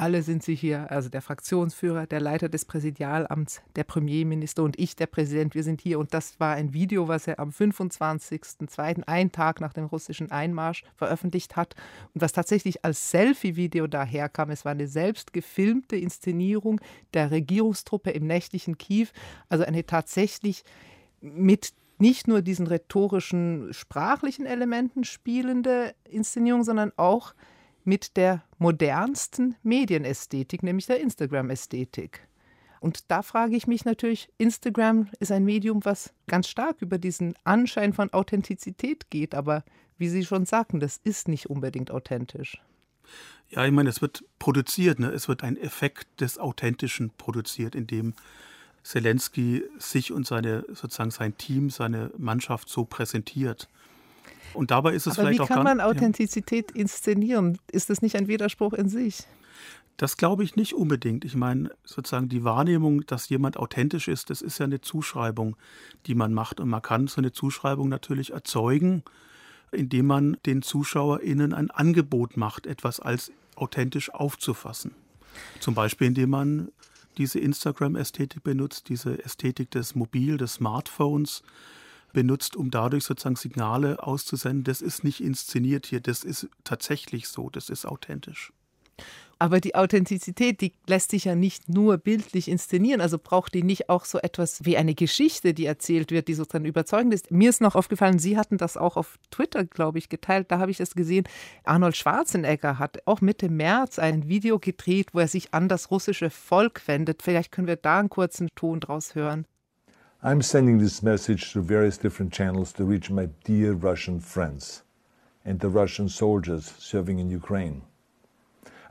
Alle 0.01 0.23
sind 0.23 0.43
sie 0.43 0.55
hier, 0.55 0.91
also 0.91 1.11
der 1.11 1.21
Fraktionsführer, 1.21 2.07
der 2.07 2.21
Leiter 2.21 2.49
des 2.49 2.65
Präsidialamts, 2.65 3.61
der 3.77 3.85
Premierminister 3.85 4.63
und 4.63 4.79
ich, 4.79 4.97
der 4.97 5.07
Präsident, 5.07 5.55
wir 5.55 5.63
sind 5.63 5.83
hier. 5.83 5.99
Und 5.99 6.15
das 6.15 6.41
war 6.41 6.55
ein 6.55 6.73
Video, 6.73 7.07
was 7.07 7.27
er 7.27 7.39
am 7.39 7.51
25.02., 7.51 9.07
einen 9.07 9.31
Tag 9.31 9.61
nach 9.61 9.75
dem 9.75 9.85
russischen 9.85 10.31
Einmarsch, 10.31 10.85
veröffentlicht 10.97 11.55
hat 11.55 11.75
und 12.15 12.23
was 12.23 12.33
tatsächlich 12.33 12.83
als 12.83 13.11
Selfie-Video 13.11 13.89
daherkam. 13.89 14.49
Es 14.49 14.65
war 14.65 14.73
eine 14.73 14.89
selbst 14.89 15.35
gefilmte 15.35 15.97
Inszenierung 15.97 16.81
der 17.13 17.31
Regierungstruppe 17.31 18.09
im 18.09 18.27
nächtlichen 18.27 18.79
Kiew, 18.79 19.09
also 19.51 19.65
eine 19.65 19.85
tatsächlich 19.85 20.65
mit 21.21 21.75
nicht 21.99 22.27
nur 22.27 22.41
diesen 22.41 22.67
rhetorischen, 22.67 23.75
sprachlichen 23.75 24.47
Elementen 24.47 25.05
spielende 25.05 25.95
Inszenierung, 26.09 26.65
sondern 26.65 26.91
auch 26.97 27.35
mit 27.85 28.17
der 28.17 28.43
modernsten 28.59 29.57
Medienästhetik, 29.63 30.63
nämlich 30.63 30.87
der 30.87 31.01
Instagram-Ästhetik. 31.01 32.27
Und 32.81 33.11
da 33.11 33.23
frage 33.23 33.57
ich 33.57 33.67
mich 33.67 33.85
natürlich, 33.85 34.31
Instagram 34.39 35.09
ist 35.19 35.31
ein 35.33 35.45
Medium, 35.45 35.85
was 35.85 36.15
ganz 36.27 36.49
stark 36.49 36.81
über 36.81 36.99
diesen 36.99 37.35
Anschein 37.45 37.93
von 37.93 38.13
Authentizität 38.13 39.11
geht, 39.11 39.35
aber 39.35 39.65
wie 39.99 40.09
Sie 40.09 40.25
schon 40.25 40.47
sagten, 40.47 40.81
das 40.81 40.97
ist 41.05 41.29
nicht 41.29 41.51
unbedingt 41.51 41.91
authentisch. 41.91 42.63
Ja, 43.51 43.67
ich 43.67 43.73
meine, 43.73 43.91
es 43.91 44.01
wird 44.01 44.25
produziert, 44.39 44.99
ne? 44.99 45.09
es 45.09 45.29
wird 45.29 45.45
ein 45.45 45.59
Effekt 45.59 46.21
des 46.21 46.39
Authentischen 46.39 47.11
produziert, 47.11 47.75
indem 47.75 48.15
Zelensky 48.83 49.63
sich 49.79 50.13
und 50.13 50.27
seine, 50.27 50.65
sozusagen 50.69 51.11
sein 51.11 51.37
Team, 51.37 51.69
seine 51.69 52.11
Mannschaft 52.17 52.69
so 52.69 52.85
präsentiert. 52.85 53.69
Und 54.55 54.71
dabei 54.71 54.95
ist 54.95 55.07
es 55.07 55.19
Aber 55.19 55.29
vielleicht 55.29 55.41
auch. 55.41 55.49
Wie 55.49 55.55
kann 55.55 55.65
man 55.65 55.81
Authentizität 55.81 56.73
ja. 56.75 56.83
inszenieren? 56.83 57.59
Ist 57.71 57.91
das 57.91 58.03
nicht 58.03 58.17
ein 58.17 58.29
Widerspruch 58.29 58.73
in 58.73 58.89
sich? 58.89 59.27
Das 59.97 60.17
glaube 60.17 60.45
ich 60.45 60.57
nicht 60.57 60.73
unbedingt. 60.73 61.27
Ich 61.27 61.35
meine, 61.35 61.71
sozusagen 61.85 62.31
die 62.31 62.43
Wahrnehmung, 62.43 63.05
dass 63.07 63.29
jemand 63.29 63.59
authentisch 63.59 64.09
ist, 64.09 64.31
das 64.31 64.41
ist 64.41 64.59
ja 64.59 64.65
eine 64.65 64.81
Zuschreibung, 64.81 65.57
die 66.07 66.15
man 66.15 66.33
macht. 66.33 66.59
Und 66.59 66.71
man 66.71 66.81
kann 66.81 67.07
so 67.07 67.21
eine 67.21 67.33
Zuschreibung 67.33 67.91
natürlich 67.91 68.33
erzeugen, 68.33 69.03
indem 69.73 70.07
man 70.07 70.37
den 70.47 70.63
ZuschauerInnen 70.63 71.53
ein 71.53 71.71
Angebot 71.71 72.37
macht, 72.39 72.67
etwas 72.67 72.99
als 72.99 73.31
authentisch 73.57 74.13
aufzufassen. 74.13 74.95
Zum 75.61 75.75
Beispiel, 75.75 76.09
indem 76.09 76.31
man 76.31 76.73
diese 77.19 77.39
Instagram-Ästhetik 77.39 78.43
benutzt, 78.43 78.89
diese 78.89 79.23
Ästhetik 79.23 79.71
des 79.71 79.95
Mobil, 79.95 80.39
des 80.39 80.55
Smartphones 80.55 81.43
benutzt, 82.13 82.57
um 82.57 82.71
dadurch 82.71 83.05
sozusagen 83.05 83.37
Signale 83.37 84.03
auszusenden, 84.03 84.65
das 84.65 84.83
ist 84.83 85.05
nicht 85.05 85.21
inszeniert 85.21 85.87
hier, 85.87 86.01
das 86.01 86.25
ist 86.25 86.49
tatsächlich 86.65 87.29
so, 87.29 87.51
das 87.51 87.69
ist 87.69 87.87
authentisch. 87.87 88.53
Aber 89.43 89.59
die 89.59 89.75
Authentizität, 89.75 90.61
die 90.61 90.75
lässt 90.87 91.13
sich 91.13 91.25
ja 91.25 91.35
nicht 91.35 91.71
nur 91.71 91.97
bildlich 91.97 92.47
inszenieren, 92.47 93.01
also 93.01 93.17
braucht 93.19 93.55
die 93.55 93.63
nicht 93.63 93.89
auch 93.89 94.05
so 94.05 94.19
etwas 94.19 94.67
wie 94.67 94.77
eine 94.77 94.95
Geschichte, 94.95 95.55
die 95.55 95.65
erzählt 95.65 96.11
wird, 96.11 96.29
die 96.29 96.35
sozusagen 96.35 96.67
überzeugend 96.67 97.15
ist. 97.15 97.31
Mir 97.31 97.49
ist 97.49 97.63
noch 97.63 97.75
aufgefallen, 97.75 98.19
Sie 98.19 98.37
hatten 98.37 98.59
das 98.59 98.77
auch 98.77 98.99
auf 98.99 99.19
Twitter, 99.31 99.65
glaube 99.65 99.97
ich, 99.97 100.11
geteilt, 100.11 100.51
da 100.51 100.59
habe 100.59 100.71
ich 100.71 100.79
es 100.79 100.95
gesehen. 100.95 101.25
Arnold 101.65 101.97
Schwarzenegger 101.97 102.79
hat 102.79 102.99
auch 103.07 103.23
Mitte 103.23 103.49
März 103.49 103.99
ein 103.99 104.29
Video 104.29 104.59
gedreht, 104.59 105.15
wo 105.15 105.21
er 105.21 105.29
sich 105.29 105.55
an 105.55 105.69
das 105.69 105.91
russische 105.91 106.29
Volk 106.29 106.87
wendet. 106.87 107.23
Vielleicht 107.23 107.51
können 107.51 107.67
wir 107.67 107.77
da 107.77 107.99
einen 107.99 108.11
kurzen 108.11 108.51
Ton 108.55 108.81
draus 108.81 109.15
hören. 109.15 109.47
I'm 110.23 110.43
sending 110.43 110.77
this 110.77 111.03
message 111.03 111.47
through 111.47 111.63
various 111.63 111.97
different 111.97 112.31
channels 112.31 112.75
to 112.75 112.85
reach 112.85 113.09
my 113.09 113.31
dear 113.43 113.73
Russian 113.73 114.21
friends 114.21 114.83
and 115.47 115.59
the 115.59 115.71
Russian 115.71 116.11
soldiers 116.11 116.75
serving 116.79 117.19
in 117.19 117.31
Ukraine. 117.31 117.81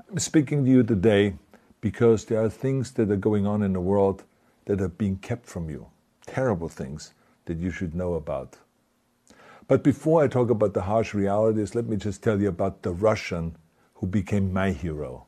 I'm 0.09 0.17
speaking 0.17 0.65
to 0.65 0.71
you 0.71 0.81
today 0.81 1.35
because 1.81 2.25
there 2.25 2.43
are 2.43 2.49
things 2.49 2.93
that 2.93 3.11
are 3.11 3.15
going 3.15 3.45
on 3.45 3.61
in 3.61 3.73
the 3.73 3.79
world 3.79 4.23
that 4.65 4.81
are 4.81 4.87
being 4.89 5.17
kept 5.17 5.45
from 5.45 5.69
you, 5.69 5.85
terrible 6.25 6.67
things 6.67 7.13
that 7.45 7.59
you 7.59 7.69
should 7.69 7.93
know 7.93 8.15
about. 8.15 8.57
But 9.67 9.83
before 9.83 10.23
I 10.23 10.27
talk 10.27 10.49
about 10.49 10.73
the 10.73 10.81
harsh 10.81 11.13
realities, 11.13 11.75
let 11.75 11.85
me 11.85 11.97
just 11.97 12.23
tell 12.23 12.41
you 12.41 12.47
about 12.47 12.81
the 12.81 12.91
Russian 12.91 13.55
who 13.93 14.07
became 14.07 14.51
my 14.51 14.71
hero. 14.71 15.27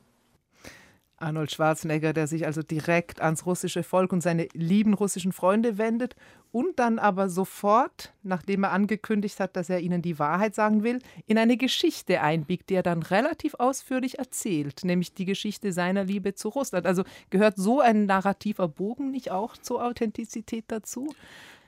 Arnold 1.21 1.51
Schwarzenegger, 1.51 2.13
der 2.13 2.27
sich 2.27 2.45
also 2.45 2.61
direkt 2.61 3.21
ans 3.21 3.45
russische 3.45 3.83
Volk 3.83 4.11
und 4.13 4.21
seine 4.21 4.47
lieben 4.53 4.93
russischen 4.93 5.31
Freunde 5.31 5.77
wendet 5.77 6.15
und 6.51 6.79
dann 6.79 6.99
aber 6.99 7.29
sofort, 7.29 8.13
nachdem 8.23 8.63
er 8.63 8.71
angekündigt 8.71 9.39
hat, 9.39 9.55
dass 9.55 9.69
er 9.69 9.79
ihnen 9.79 10.01
die 10.01 10.19
Wahrheit 10.19 10.55
sagen 10.55 10.83
will, 10.83 10.99
in 11.27 11.37
eine 11.37 11.57
Geschichte 11.57 12.21
einbiegt, 12.21 12.69
die 12.69 12.75
er 12.75 12.83
dann 12.83 13.03
relativ 13.03 13.55
ausführlich 13.55 14.19
erzählt, 14.19 14.83
nämlich 14.83 15.13
die 15.13 15.25
Geschichte 15.25 15.71
seiner 15.71 16.03
Liebe 16.03 16.33
zu 16.35 16.49
Russland. 16.49 16.85
Also 16.85 17.03
gehört 17.29 17.57
so 17.57 17.79
ein 17.79 18.05
narrativer 18.05 18.67
Bogen 18.67 19.11
nicht 19.11 19.31
auch 19.31 19.57
zur 19.57 19.83
Authentizität 19.85 20.65
dazu? 20.67 21.13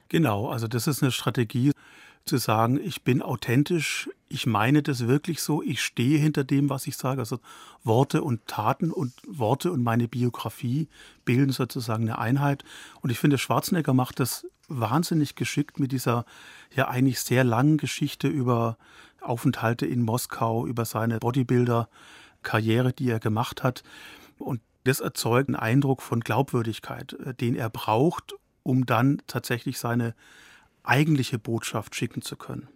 Genau, 0.09 0.49
also 0.49 0.67
das 0.67 0.87
ist 0.87 1.01
eine 1.01 1.11
Strategie, 1.11 1.71
zu 2.25 2.37
sagen, 2.37 2.79
ich 2.81 3.03
bin 3.03 3.21
authentisch, 3.21 4.09
ich 4.29 4.45
meine 4.45 4.81
das 4.81 5.07
wirklich 5.07 5.41
so, 5.41 5.61
ich 5.61 5.81
stehe 5.81 6.17
hinter 6.17 6.43
dem, 6.43 6.69
was 6.69 6.87
ich 6.87 6.97
sage. 6.97 7.19
Also 7.19 7.39
Worte 7.83 8.23
und 8.23 8.47
Taten 8.47 8.91
und 8.91 9.13
Worte 9.27 9.71
und 9.71 9.83
meine 9.83 10.07
Biografie 10.07 10.87
bilden 11.25 11.51
sozusagen 11.51 12.03
eine 12.03 12.17
Einheit. 12.17 12.63
Und 13.01 13.09
ich 13.09 13.19
finde, 13.19 13.37
Schwarzenegger 13.37 13.93
macht 13.93 14.19
das 14.19 14.47
wahnsinnig 14.69 15.35
geschickt 15.35 15.79
mit 15.79 15.91
dieser 15.91 16.25
ja 16.73 16.87
eigentlich 16.87 17.19
sehr 17.19 17.43
langen 17.43 17.77
Geschichte 17.77 18.27
über 18.27 18.77
Aufenthalte 19.21 19.85
in 19.85 20.01
Moskau, 20.01 20.65
über 20.65 20.85
seine 20.85 21.19
Bodybuilder-Karriere, 21.19 22.93
die 22.93 23.09
er 23.09 23.19
gemacht 23.19 23.63
hat. 23.63 23.83
Und 24.37 24.61
das 24.85 24.99
erzeugt 24.99 25.49
einen 25.49 25.55
Eindruck 25.55 26.01
von 26.01 26.21
Glaubwürdigkeit, 26.21 27.13
äh, 27.13 27.33
den 27.33 27.55
er 27.55 27.69
braucht, 27.69 28.33
um 28.63 28.85
dann 28.85 29.21
tatsächlich 29.27 29.77
seine 29.77 30.15
eigentliche 30.83 31.39
Botschaft 31.39 31.95
schicken 31.95 32.21
zu 32.21 32.35
können. 32.35 32.67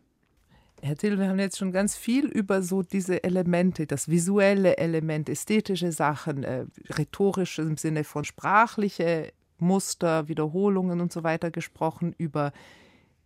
Herr 0.82 0.96
Till, 0.96 1.18
wir 1.18 1.28
haben 1.28 1.40
jetzt 1.40 1.58
schon 1.58 1.72
ganz 1.72 1.96
viel 1.96 2.28
über 2.28 2.62
so 2.62 2.84
diese 2.84 3.24
Elemente, 3.24 3.88
das 3.88 4.10
visuelle 4.10 4.78
Element, 4.78 5.28
ästhetische 5.28 5.92
Sachen, 5.92 6.44
äh, 6.44 6.66
rhetorisch 6.90 7.58
im 7.58 7.78
Sinne 7.78 8.04
von 8.04 8.26
sprachliche 8.26 9.34
Muster, 9.58 10.28
Wiederholungen 10.28 11.02
und 11.02 11.12
so 11.12 11.24
weiter 11.24 11.50
gesprochen, 11.50 12.14
über 12.18 12.52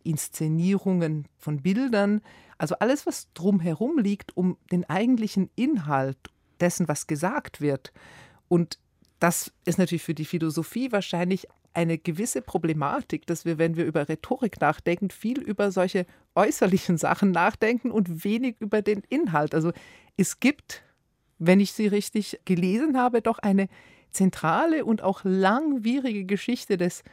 Inszenierungen 0.04 1.28
von 1.38 1.62
Bildern, 1.62 2.22
also 2.58 2.76
alles, 2.80 3.06
was 3.06 3.28
drumherum 3.34 3.98
liegt, 3.98 4.38
um 4.38 4.58
den 4.72 4.90
eigentlichen 4.90 5.50
Inhalt 5.56 6.18
dessen, 6.60 6.88
was 6.88 7.08
gesagt 7.08 7.60
wird. 7.60 7.92
Und 8.48 8.80
das 9.20 9.52
ist 9.66 9.78
natürlich 9.78 10.04
für 10.04 10.14
die 10.14 10.26
Philosophie 10.26 10.92
wahrscheinlich 10.92 11.48
eine 11.74 11.98
gewisse 11.98 12.42
Problematik, 12.42 13.26
dass 13.28 13.46
wir, 13.46 13.58
wenn 13.58 13.76
wir 13.76 13.86
über 13.86 14.10
Rhetorik 14.10 14.60
nachdenken, 14.60 15.10
viel 15.10 15.40
über 15.40 15.72
solche 15.72 16.06
äußerlichen 16.36 16.98
Sachen 16.98 17.32
nachdenken 17.32 17.92
und 17.92 18.24
wenig 18.24 18.58
über 18.60 18.82
den 18.82 19.04
Inhalt. 19.10 19.56
Also 19.56 19.72
es 20.18 20.40
gibt, 20.40 20.84
wenn 21.40 21.60
ich 21.60 21.72
sie 21.72 21.88
richtig 21.88 22.40
gelesen 22.46 22.98
habe, 22.98 23.22
doch 23.22 23.40
eine 23.40 23.70
zentrale 24.12 24.84
und 24.84 25.02
auch 25.02 25.22
langwierige 25.24 26.26
Geschichte 26.26 26.78
des 26.78 27.04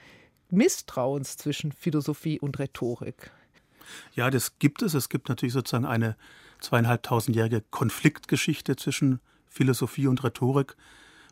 Misstrauens 0.50 1.36
zwischen 1.36 1.72
Philosophie 1.72 2.40
und 2.40 2.58
Rhetorik. 2.58 3.30
Ja, 4.14 4.30
das 4.30 4.58
gibt 4.58 4.82
es. 4.82 4.94
Es 4.94 5.08
gibt 5.08 5.28
natürlich 5.28 5.52
sozusagen 5.52 5.86
eine 5.86 6.16
zweieinhalbtausendjährige 6.60 7.62
Konfliktgeschichte 7.70 8.76
zwischen 8.76 9.20
Philosophie 9.46 10.06
und 10.06 10.22
Rhetorik, 10.24 10.76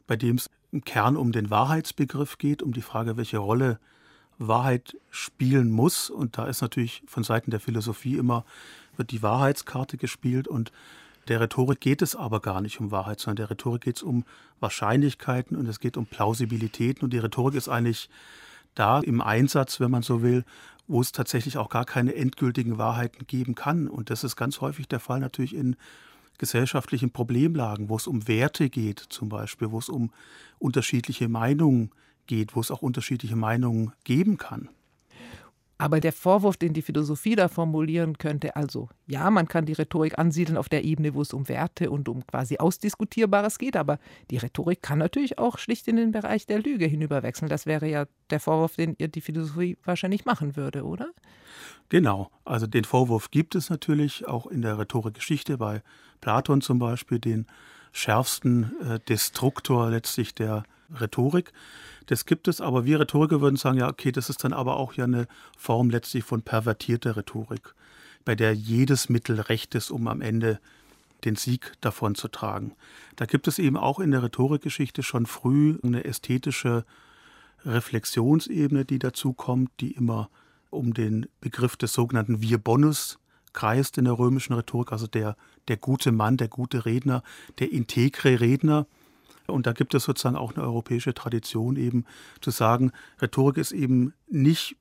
bei 0.06 0.16
dem 0.16 0.36
es 0.36 0.48
im 0.76 0.84
Kern 0.84 1.16
um 1.16 1.32
den 1.32 1.48
Wahrheitsbegriff 1.48 2.36
geht, 2.36 2.62
um 2.62 2.74
die 2.74 2.82
Frage, 2.82 3.16
welche 3.16 3.38
Rolle 3.38 3.78
Wahrheit 4.38 4.94
spielen 5.10 5.70
muss. 5.70 6.10
Und 6.10 6.36
da 6.36 6.44
ist 6.46 6.60
natürlich 6.60 7.02
von 7.06 7.24
Seiten 7.24 7.50
der 7.50 7.60
Philosophie 7.60 8.16
immer, 8.16 8.44
wird 8.98 9.10
die 9.10 9.22
Wahrheitskarte 9.22 9.96
gespielt 9.96 10.46
und 10.46 10.72
der 11.28 11.40
Rhetorik 11.40 11.80
geht 11.80 12.02
es 12.02 12.14
aber 12.14 12.40
gar 12.40 12.60
nicht 12.60 12.78
um 12.78 12.90
Wahrheit, 12.90 13.20
sondern 13.20 13.36
der 13.36 13.50
Rhetorik 13.50 13.82
geht 13.82 13.96
es 13.96 14.02
um 14.02 14.24
Wahrscheinlichkeiten 14.60 15.56
und 15.56 15.66
es 15.66 15.80
geht 15.80 15.96
um 15.96 16.04
Plausibilitäten. 16.04 17.02
Und 17.02 17.12
die 17.12 17.18
Rhetorik 17.18 17.54
ist 17.54 17.68
eigentlich 17.68 18.10
da 18.74 19.00
im 19.00 19.22
Einsatz, 19.22 19.80
wenn 19.80 19.90
man 19.90 20.02
so 20.02 20.22
will, 20.22 20.44
wo 20.86 21.00
es 21.00 21.10
tatsächlich 21.10 21.56
auch 21.56 21.70
gar 21.70 21.86
keine 21.86 22.14
endgültigen 22.14 22.78
Wahrheiten 22.78 23.26
geben 23.26 23.54
kann. 23.54 23.88
Und 23.88 24.10
das 24.10 24.22
ist 24.22 24.36
ganz 24.36 24.60
häufig 24.60 24.86
der 24.86 25.00
Fall 25.00 25.20
natürlich 25.20 25.54
in 25.54 25.74
gesellschaftlichen 26.38 27.10
Problemlagen, 27.10 27.88
wo 27.88 27.96
es 27.96 28.06
um 28.06 28.28
Werte 28.28 28.68
geht 28.70 28.98
zum 28.98 29.28
Beispiel, 29.28 29.70
wo 29.70 29.78
es 29.78 29.88
um 29.88 30.10
unterschiedliche 30.58 31.28
Meinungen 31.28 31.90
geht, 32.26 32.56
wo 32.56 32.60
es 32.60 32.70
auch 32.70 32.82
unterschiedliche 32.82 33.36
Meinungen 33.36 33.92
geben 34.04 34.36
kann. 34.36 34.68
Aber 35.78 36.00
der 36.00 36.12
Vorwurf, 36.12 36.56
den 36.56 36.72
die 36.72 36.80
Philosophie 36.80 37.36
da 37.36 37.48
formulieren 37.48 38.16
könnte, 38.16 38.56
also 38.56 38.88
ja, 39.06 39.30
man 39.30 39.46
kann 39.46 39.66
die 39.66 39.74
Rhetorik 39.74 40.18
ansiedeln 40.18 40.56
auf 40.56 40.70
der 40.70 40.84
Ebene, 40.84 41.14
wo 41.14 41.20
es 41.20 41.34
um 41.34 41.48
Werte 41.48 41.90
und 41.90 42.08
um 42.08 42.26
quasi 42.26 42.56
Ausdiskutierbares 42.56 43.58
geht, 43.58 43.76
aber 43.76 43.98
die 44.30 44.38
Rhetorik 44.38 44.82
kann 44.82 44.98
natürlich 44.98 45.38
auch 45.38 45.58
schlicht 45.58 45.86
in 45.88 45.96
den 45.96 46.12
Bereich 46.12 46.46
der 46.46 46.60
Lüge 46.60 46.86
hinüberwechseln. 46.86 47.50
Das 47.50 47.66
wäre 47.66 47.88
ja 47.88 48.06
der 48.30 48.40
Vorwurf, 48.40 48.76
den 48.76 48.94
ihr 48.98 49.08
die 49.08 49.20
Philosophie 49.20 49.76
wahrscheinlich 49.84 50.24
machen 50.24 50.56
würde, 50.56 50.84
oder? 50.84 51.10
Genau, 51.90 52.30
also 52.44 52.66
den 52.66 52.84
Vorwurf 52.84 53.30
gibt 53.30 53.54
es 53.54 53.68
natürlich 53.68 54.26
auch 54.26 54.46
in 54.46 54.62
der 54.62 54.78
Rhetorikgeschichte 54.78 55.58
bei 55.58 55.82
Platon 56.22 56.62
zum 56.62 56.78
Beispiel, 56.78 57.18
den 57.18 57.46
schärfsten 57.92 58.72
äh, 58.80 58.98
Destruktor 59.00 59.90
letztlich 59.90 60.34
der 60.34 60.64
Rhetorik. 61.00 61.52
Das 62.06 62.24
gibt 62.24 62.48
es, 62.48 62.60
aber 62.60 62.84
wir 62.84 63.00
Rhetoriker 63.00 63.40
würden 63.40 63.56
sagen, 63.56 63.78
ja, 63.78 63.88
okay, 63.88 64.12
das 64.12 64.30
ist 64.30 64.44
dann 64.44 64.52
aber 64.52 64.76
auch 64.76 64.94
ja 64.94 65.04
eine 65.04 65.26
Form 65.58 65.90
letztlich 65.90 66.24
von 66.24 66.42
pervertierter 66.42 67.16
Rhetorik, 67.16 67.74
bei 68.24 68.34
der 68.34 68.54
jedes 68.54 69.08
Mittel 69.08 69.40
recht 69.40 69.74
ist, 69.74 69.90
um 69.90 70.08
am 70.08 70.20
Ende 70.20 70.60
den 71.24 71.36
Sieg 71.36 71.72
davon 71.80 72.14
zu 72.14 72.28
tragen. 72.28 72.74
Da 73.16 73.26
gibt 73.26 73.48
es 73.48 73.58
eben 73.58 73.76
auch 73.76 73.98
in 73.98 74.10
der 74.10 74.22
Rhetorikgeschichte 74.22 75.02
schon 75.02 75.26
früh 75.26 75.78
eine 75.82 76.04
ästhetische 76.04 76.84
Reflexionsebene, 77.64 78.84
die 78.84 78.98
dazu 78.98 79.32
kommt, 79.32 79.70
die 79.80 79.92
immer 79.92 80.30
um 80.70 80.94
den 80.94 81.26
Begriff 81.40 81.76
des 81.76 81.92
sogenannten 81.92 82.42
Wir 82.42 82.58
Bonus 82.58 83.18
kreist 83.52 83.98
in 83.98 84.04
der 84.04 84.18
römischen 84.18 84.52
Rhetorik, 84.52 84.92
also 84.92 85.06
der, 85.06 85.36
der 85.68 85.78
gute 85.78 86.12
Mann, 86.12 86.36
der 86.36 86.48
gute 86.48 86.84
Redner, 86.84 87.22
der 87.58 87.72
integre 87.72 88.40
Redner, 88.40 88.86
und 89.46 89.66
da 89.66 89.72
gibt 89.72 89.94
es 89.94 90.04
sozusagen 90.04 90.36
auch 90.36 90.54
eine 90.54 90.64
europäische 90.64 91.14
Tradition 91.14 91.76
eben 91.76 92.04
zu 92.40 92.50
sagen, 92.50 92.92
Rhetorik 93.20 93.56
ist 93.56 93.72
eben 93.72 94.12
nicht 94.28 94.76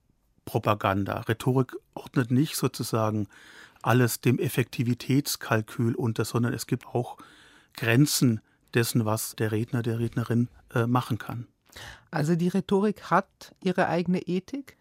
Propaganda. 0.46 1.22
Rhetorik 1.22 1.76
ordnet 1.94 2.32
nicht 2.32 2.56
sozusagen 2.56 3.28
alles 3.82 4.22
dem 4.22 4.40
Effektivitätskalkül 4.40 5.96
unter, 5.96 6.26
sondern 6.26 6.54
es 6.54 6.68
gibt 6.68 6.88
auch 6.88 7.18
Grenzen 7.74 8.42
dessen, 8.74 9.06
was 9.06 9.36
der 9.36 9.52
Redner, 9.52 9.82
der 9.82 10.00
Rednerin 10.00 10.50
äh, 10.74 10.86
machen 10.88 11.18
kann. 11.18 11.48
Also 12.12 12.36
die 12.36 12.48
Rhetorik 12.48 13.10
hat 13.12 13.54
ihre 13.62 13.88
eigene 13.88 14.22
Ethik? 14.22 14.78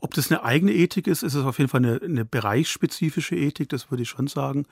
Ob 0.00 0.14
das 0.14 0.30
eine 0.30 0.42
eigene 0.42 0.72
Ethik 0.72 1.06
ist, 1.06 1.22
ist 1.22 1.34
es 1.34 1.44
auf 1.44 1.58
jeden 1.58 1.70
Fall 1.70 1.84
eine, 1.84 2.00
eine, 2.02 2.24
bereichsspezifische 2.24 3.36
Ethik, 3.36 3.68
das 3.68 3.90
würde 3.90 4.02
ich 4.02 4.08
schon 4.08 4.26
sagen. 4.26 4.66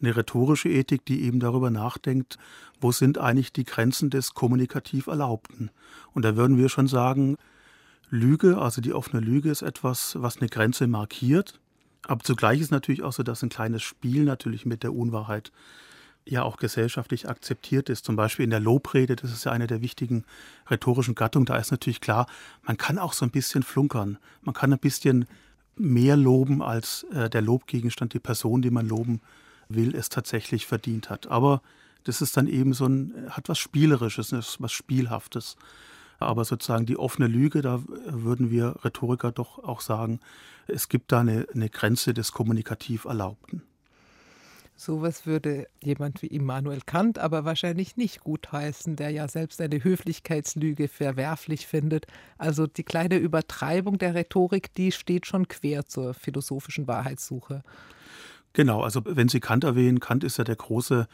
Eine 0.00 0.16
rhetorische 0.16 0.68
Ethik, 0.68 1.04
die 1.04 1.22
eben 1.22 1.40
darüber 1.40 1.70
nachdenkt, 1.70 2.38
wo 2.80 2.92
sind 2.92 3.18
eigentlich 3.18 3.52
die 3.52 3.64
Grenzen 3.64 4.10
des 4.10 4.34
kommunikativ 4.34 5.06
Erlaubten. 5.06 5.70
Und 6.12 6.24
da 6.24 6.36
würden 6.36 6.56
wir 6.56 6.68
schon 6.68 6.88
sagen, 6.88 7.36
Lüge, 8.10 8.58
also 8.58 8.80
die 8.80 8.92
offene 8.92 9.20
Lüge 9.20 9.50
ist 9.50 9.62
etwas, 9.62 10.16
was 10.20 10.38
eine 10.38 10.48
Grenze 10.48 10.86
markiert. 10.86 11.60
Aber 12.06 12.24
zugleich 12.24 12.60
ist 12.60 12.70
natürlich 12.70 13.02
auch 13.02 13.12
so, 13.12 13.22
dass 13.22 13.42
ein 13.42 13.50
kleines 13.50 13.82
Spiel 13.82 14.24
natürlich 14.24 14.66
mit 14.66 14.82
der 14.82 14.94
Unwahrheit 14.94 15.52
ja 16.26 16.42
auch 16.42 16.56
gesellschaftlich 16.56 17.28
akzeptiert 17.28 17.88
ist. 17.88 18.04
Zum 18.04 18.16
Beispiel 18.16 18.44
in 18.44 18.50
der 18.50 18.60
Lobrede, 18.60 19.16
das 19.16 19.32
ist 19.32 19.44
ja 19.44 19.52
eine 19.52 19.66
der 19.66 19.80
wichtigen 19.80 20.24
rhetorischen 20.68 21.14
Gattungen, 21.14 21.46
da 21.46 21.56
ist 21.56 21.70
natürlich 21.70 22.00
klar, 22.00 22.26
man 22.62 22.76
kann 22.76 22.98
auch 22.98 23.12
so 23.12 23.24
ein 23.24 23.30
bisschen 23.30 23.62
flunkern. 23.62 24.18
Man 24.42 24.54
kann 24.54 24.72
ein 24.72 24.78
bisschen 24.78 25.26
mehr 25.76 26.16
loben, 26.16 26.62
als 26.62 27.04
äh, 27.12 27.30
der 27.30 27.42
Lobgegenstand, 27.42 28.14
die 28.14 28.18
Person, 28.18 28.62
die 28.62 28.70
man 28.70 28.86
loben 28.86 29.20
will, 29.68 29.94
es 29.94 30.08
tatsächlich 30.08 30.66
verdient 30.66 31.10
hat. 31.10 31.26
Aber 31.28 31.62
das 32.04 32.22
ist 32.22 32.36
dann 32.36 32.46
eben 32.46 32.72
so 32.72 32.86
ein, 32.86 33.14
hat 33.30 33.48
was 33.48 33.58
Spielerisches, 33.58 34.32
was 34.60 34.72
Spielhaftes. 34.72 35.56
Aber 36.18 36.44
sozusagen 36.44 36.86
die 36.86 36.98
offene 36.98 37.28
Lüge, 37.28 37.62
da 37.62 37.82
würden 37.86 38.50
wir 38.50 38.76
Rhetoriker 38.84 39.32
doch 39.32 39.58
auch 39.58 39.80
sagen, 39.80 40.20
es 40.66 40.88
gibt 40.88 41.12
da 41.12 41.20
eine, 41.20 41.46
eine 41.54 41.70
Grenze 41.70 42.12
des 42.12 42.32
kommunikativ 42.32 43.06
Erlaubten. 43.06 43.62
Sowas 44.80 45.26
würde 45.26 45.66
jemand 45.82 46.22
wie 46.22 46.28
Immanuel 46.28 46.80
Kant 46.86 47.18
aber 47.18 47.44
wahrscheinlich 47.44 47.98
nicht 47.98 48.20
gutheißen, 48.20 48.96
der 48.96 49.10
ja 49.10 49.28
selbst 49.28 49.60
eine 49.60 49.84
Höflichkeitslüge 49.84 50.88
verwerflich 50.88 51.66
findet. 51.66 52.06
Also 52.38 52.66
die 52.66 52.82
kleine 52.82 53.18
Übertreibung 53.18 53.98
der 53.98 54.14
Rhetorik, 54.14 54.72
die 54.72 54.90
steht 54.90 55.26
schon 55.26 55.48
quer 55.48 55.84
zur 55.84 56.14
philosophischen 56.14 56.88
Wahrheitssuche. 56.88 57.62
Genau, 58.54 58.80
also 58.82 59.02
wenn 59.04 59.28
Sie 59.28 59.40
Kant 59.40 59.64
erwähnen, 59.64 60.00
Kant 60.00 60.24
ist 60.24 60.38
ja 60.38 60.44
der 60.44 60.56
große, 60.56 61.06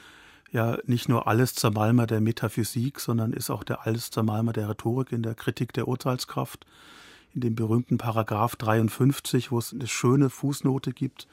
ja 0.52 0.78
nicht 0.84 1.08
nur 1.08 1.26
alles 1.26 1.56
Zermalmer 1.56 2.06
der 2.06 2.20
Metaphysik, 2.20 3.00
sondern 3.00 3.32
ist 3.32 3.50
auch 3.50 3.64
der 3.64 3.84
alles 3.84 4.12
Zermalmer 4.12 4.52
der 4.52 4.68
Rhetorik 4.68 5.10
in 5.10 5.24
der 5.24 5.34
Kritik 5.34 5.72
der 5.72 5.88
Urteilskraft, 5.88 6.66
in 7.34 7.40
dem 7.40 7.56
berühmten 7.56 7.98
Paragraph 7.98 8.54
53, 8.54 9.50
wo 9.50 9.58
es 9.58 9.72
eine 9.72 9.88
schöne 9.88 10.30
Fußnote 10.30 10.92
gibt, 10.92 11.26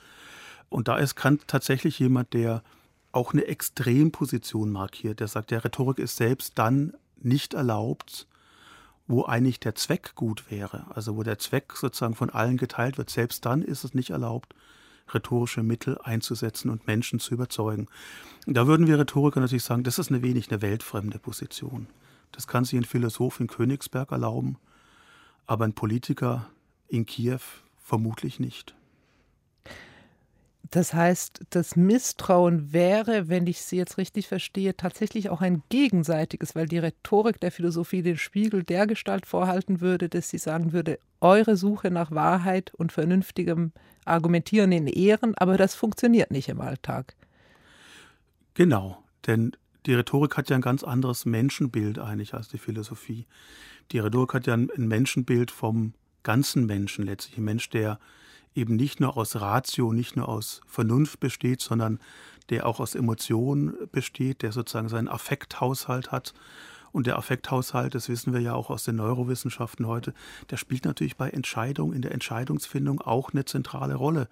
und 0.74 0.88
da 0.88 0.98
ist 0.98 1.15
Kant 1.15 1.48
tatsächlich 1.48 2.00
jemand, 2.00 2.34
der 2.34 2.63
auch 3.12 3.34
eine 3.34 3.46
Extremposition 3.46 4.72
markiert. 4.72 5.20
Der 5.20 5.27
sagt, 5.27 5.51
der 5.51 5.63
Rhetorik 5.63 6.00
ist 6.00 6.18
selbst 6.18 6.58
dann 6.58 6.94
nicht 7.22 7.53
erlaubt, 7.53 8.27
wo 9.08 9.24
eigentlich 9.24 9.60
der 9.60 9.75
Zweck 9.75 10.15
gut 10.15 10.50
wäre. 10.50 10.88
Also 10.96 11.15
wo 11.15 11.24
der 11.24 11.38
Zweck 11.38 11.74
sozusagen 11.75 12.15
von 12.15 12.32
allen 12.32 12.58
geteilt 12.58 12.98
wird. 12.98 13.12
Selbst 13.12 13.46
dann 13.46 13.62
ist 13.62 13.84
es 13.84 13.94
nicht 13.94 14.10
erlaubt, 14.10 14.56
rhetorische 15.13 15.62
Mittel 15.62 16.00
einzusetzen 16.03 16.72
und 16.72 16.88
Menschen 16.88 17.20
zu 17.20 17.36
überzeugen. 17.36 17.88
Da 18.48 18.65
würden 18.65 18.88
wir 18.88 18.98
Rhetoriker 18.98 19.42
natürlich 19.42 19.63
sagen, 19.63 19.84
das 19.84 20.00
ist 20.00 20.10
eine 20.10 20.24
wenig 20.24 20.50
eine 20.50 20.63
weltfremde 20.63 21.20
Position. 21.20 21.88
Das 22.32 22.48
kann 22.48 22.65
sich 22.65 22.80
ein 22.80 22.86
Philosoph 22.86 23.39
in 23.39 23.48
Königsberg 23.48 24.12
erlauben, 24.12 24.58
aber 25.46 25.65
ein 25.65 25.74
Politiker 25.74 26.50
in 26.88 27.06
Kiew 27.06 27.42
vermutlich 27.77 28.39
nicht. 28.39 28.74
Das 30.74 30.92
heißt, 30.92 31.42
das 31.51 31.75
Misstrauen 31.75 32.74
wäre, 32.74 33.30
wenn 33.30 33.46
ich 33.46 33.62
Sie 33.62 33.77
jetzt 33.77 34.00
richtig 34.00 34.27
verstehe, 34.27 34.75
tatsächlich 34.75 35.30
auch 35.30 35.42
ein 35.42 35.62
gegenseitiges, 35.70 36.56
weil 36.56 36.68
die 36.68 36.80
Rhetorik 36.80 37.39
der 37.39 37.51
Philosophie 37.51 38.01
den 38.01 38.18
Spiegel 38.18 38.63
der 38.63 38.88
Gestalt 38.88 39.27
vorhalten 39.27 39.82
würde, 39.82 40.10
dass 40.10 40.30
sie 40.30 40.39
sagen 40.39 40.74
würde, 40.74 40.98
eure 41.22 41.58
Suche 41.58 41.92
nach 41.92 42.10
Wahrheit 42.10 42.74
und 42.74 42.92
vernünftigem 42.92 43.72
Argumentieren 44.03 44.72
in 44.72 44.88
Ehren, 44.88 45.36
aber 45.36 45.58
das 45.58 45.75
funktioniert 45.75 46.32
nicht 46.32 46.50
im 46.50 46.60
Alltag. 46.60 47.15
Genau, 48.56 48.98
denn 49.27 49.51
die 49.86 49.94
Rhetorik 49.94 50.38
hat 50.38 50.50
ja 50.50 50.56
ein 50.56 50.63
ganz 50.63 50.84
anderes 50.84 51.27
Menschenbild 51.27 52.00
eigentlich 52.00 52.34
als 52.34 52.48
die 52.48 52.58
Philosophie. 52.58 53.27
Die 53.92 54.00
Rhetorik 54.00 54.34
hat 54.34 54.48
ja 54.48 54.56
ein 54.56 54.70
Menschenbild 54.75 55.51
vom 55.51 55.94
ganzen 56.24 56.65
Menschen 56.65 57.06
letztlich, 57.06 57.38
ein 57.38 57.44
Mensch, 57.44 57.70
der 57.70 58.00
eben 58.55 58.75
nicht 58.75 59.00
nur 59.00 59.17
aus 59.17 59.36
Ratio, 59.36 59.93
nicht 59.93 60.15
nur 60.15 60.29
aus 60.29 60.62
Vernunft 60.67 61.19
besteht, 61.19 61.62
sondern 61.62 62.00
der 62.50 62.65
auch 62.65 62.79
aus 62.79 62.95
Emotionen 62.95 63.74
besteht, 63.91 64.41
der 64.41 64.51
sozusagen 64.51 64.89
seinen 64.89 65.07
Affekthaushalt 65.07 66.12
hat. 66.12 66.33
Und 66.91 67.07
der 67.07 67.17
Affekthaushalt, 67.17 67.95
das 67.95 68.07
wissen 68.07 68.33
wir 68.33 68.41
ja 68.41 68.53
auch 68.53 68.69
aus 68.69 68.83
den 68.83 68.98
Neurowissenschaften 68.98 69.88
heute, 69.88 70.13
der 70.51 70.57
spielt 70.57 70.86
natürlich 70.86 71.17
bei 71.17 71.30
Entscheidungen, 71.30 71.93
in 71.93 72.04
der 72.04 72.12
Entscheidungsfindung 72.12 73.01
auch 73.01 73.32
eine 73.32 73.45
zentrale 73.45 73.95
Rolle. 73.95 74.28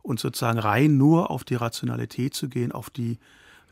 Und 0.00 0.18
sozusagen 0.18 0.58
rein 0.58 0.96
nur 0.96 1.30
auf 1.30 1.44
die 1.44 1.56
Rationalität 1.56 2.32
zu 2.32 2.48
gehen, 2.48 2.72
auf 2.72 2.88
die 2.88 3.18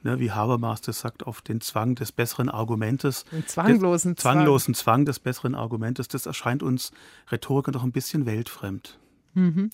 ne, 0.02 0.20
wie 0.20 0.32
Habermas 0.32 0.82
das 0.82 1.00
sagt, 1.00 1.26
auf 1.26 1.40
den 1.40 1.60
Zwang 1.62 1.94
des 1.94 2.12
besseren 2.12 2.50
Argumentes. 2.50 3.24
Den 3.32 3.46
zwanglosen 3.46 4.14
des, 4.14 4.22
Zwanglosen 4.22 4.74
Zwang 4.74 5.04
des 5.06 5.18
besseren 5.18 5.54
Argumentes, 5.54 6.08
das 6.08 6.26
erscheint 6.26 6.62
uns 6.62 6.92
Rhetorikern 7.30 7.72
doch 7.72 7.84
ein 7.84 7.92
bisschen 7.92 8.26
weltfremd. 8.26 8.98
Mhm. 9.36 9.70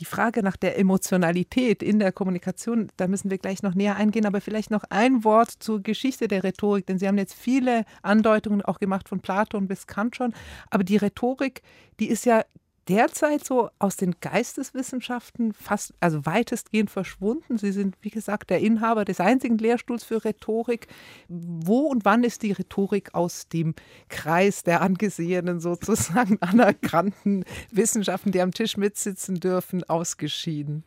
Die 0.00 0.04
Frage 0.04 0.42
nach 0.42 0.56
der 0.56 0.76
Emotionalität 0.78 1.82
in 1.82 2.00
der 2.00 2.10
Kommunikation, 2.10 2.88
da 2.96 3.06
müssen 3.06 3.30
wir 3.30 3.38
gleich 3.38 3.62
noch 3.62 3.74
näher 3.74 3.94
eingehen, 3.94 4.26
aber 4.26 4.40
vielleicht 4.40 4.72
noch 4.72 4.82
ein 4.90 5.22
Wort 5.22 5.50
zur 5.50 5.82
Geschichte 5.82 6.26
der 6.26 6.42
Rhetorik, 6.42 6.86
denn 6.86 6.98
Sie 6.98 7.06
haben 7.06 7.18
jetzt 7.18 7.34
viele 7.34 7.84
Andeutungen 8.02 8.62
auch 8.62 8.80
gemacht 8.80 9.08
von 9.08 9.20
Platon 9.20 9.68
bis 9.68 9.86
Kant 9.86 10.16
schon, 10.16 10.34
aber 10.68 10.82
die 10.82 10.96
Rhetorik, 10.96 11.62
die 12.00 12.08
ist 12.08 12.24
ja 12.24 12.44
derzeit 12.88 13.44
so 13.44 13.70
aus 13.78 13.96
den 13.96 14.16
Geisteswissenschaften 14.20 15.52
fast, 15.52 15.94
also 16.00 16.26
weitestgehend 16.26 16.90
verschwunden. 16.90 17.58
Sie 17.58 17.72
sind, 17.72 17.96
wie 18.02 18.10
gesagt, 18.10 18.50
der 18.50 18.60
Inhaber 18.60 19.04
des 19.04 19.20
einzigen 19.20 19.58
Lehrstuhls 19.58 20.04
für 20.04 20.24
Rhetorik. 20.24 20.88
Wo 21.28 21.80
und 21.80 22.04
wann 22.04 22.24
ist 22.24 22.42
die 22.42 22.52
Rhetorik 22.52 23.14
aus 23.14 23.48
dem 23.48 23.74
Kreis 24.08 24.62
der 24.62 24.82
angesehenen, 24.82 25.60
sozusagen 25.60 26.38
anerkannten 26.40 27.44
Wissenschaften, 27.70 28.32
die 28.32 28.40
am 28.40 28.52
Tisch 28.52 28.76
mitsitzen 28.76 29.40
dürfen, 29.40 29.84
ausgeschieden? 29.84 30.84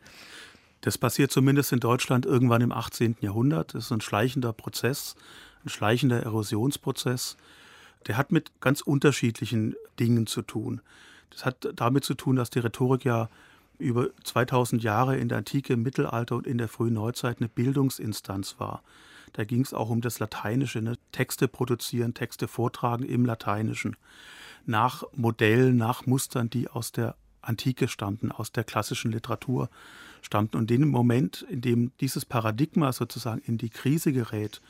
Das 0.80 0.96
passiert 0.96 1.32
zumindest 1.32 1.72
in 1.72 1.80
Deutschland 1.80 2.24
irgendwann 2.24 2.62
im 2.62 2.72
18. 2.72 3.16
Jahrhundert. 3.20 3.74
Das 3.74 3.86
ist 3.86 3.92
ein 3.92 4.00
schleichender 4.00 4.52
Prozess, 4.52 5.16
ein 5.64 5.68
schleichender 5.68 6.22
Erosionsprozess. 6.22 7.36
Der 8.06 8.16
hat 8.16 8.30
mit 8.30 8.60
ganz 8.60 8.80
unterschiedlichen 8.80 9.74
Dingen 9.98 10.28
zu 10.28 10.42
tun. 10.42 10.80
Das 11.30 11.44
hat 11.44 11.68
damit 11.74 12.04
zu 12.04 12.14
tun, 12.14 12.36
dass 12.36 12.50
die 12.50 12.58
Rhetorik 12.58 13.04
ja 13.04 13.28
über 13.78 14.08
2000 14.24 14.82
Jahre 14.82 15.16
in 15.16 15.28
der 15.28 15.38
Antike, 15.38 15.74
im 15.74 15.82
Mittelalter 15.82 16.36
und 16.36 16.46
in 16.46 16.58
der 16.58 16.68
frühen 16.68 16.94
Neuzeit 16.94 17.38
eine 17.38 17.48
Bildungsinstanz 17.48 18.56
war. 18.58 18.82
Da 19.34 19.44
ging 19.44 19.60
es 19.60 19.74
auch 19.74 19.90
um 19.90 20.00
das 20.00 20.18
Lateinische, 20.18 20.80
ne? 20.80 20.96
Texte 21.12 21.48
produzieren, 21.48 22.14
Texte 22.14 22.48
vortragen 22.48 23.04
im 23.04 23.24
Lateinischen, 23.24 23.96
nach 24.66 25.04
Modellen, 25.14 25.76
nach 25.76 26.06
Mustern, 26.06 26.50
die 26.50 26.68
aus 26.68 26.92
der 26.92 27.14
Antike 27.40 27.88
stammten, 27.88 28.32
aus 28.32 28.52
der 28.52 28.64
klassischen 28.64 29.12
Literatur 29.12 29.70
stammten. 30.22 30.56
Und 30.56 30.70
in 30.70 30.82
dem 30.82 30.90
Moment, 30.90 31.42
in 31.48 31.60
dem 31.60 31.92
dieses 32.00 32.24
Paradigma 32.24 32.92
sozusagen 32.92 33.40
in 33.42 33.58
die 33.58 33.70
Krise 33.70 34.12
gerät, 34.12 34.60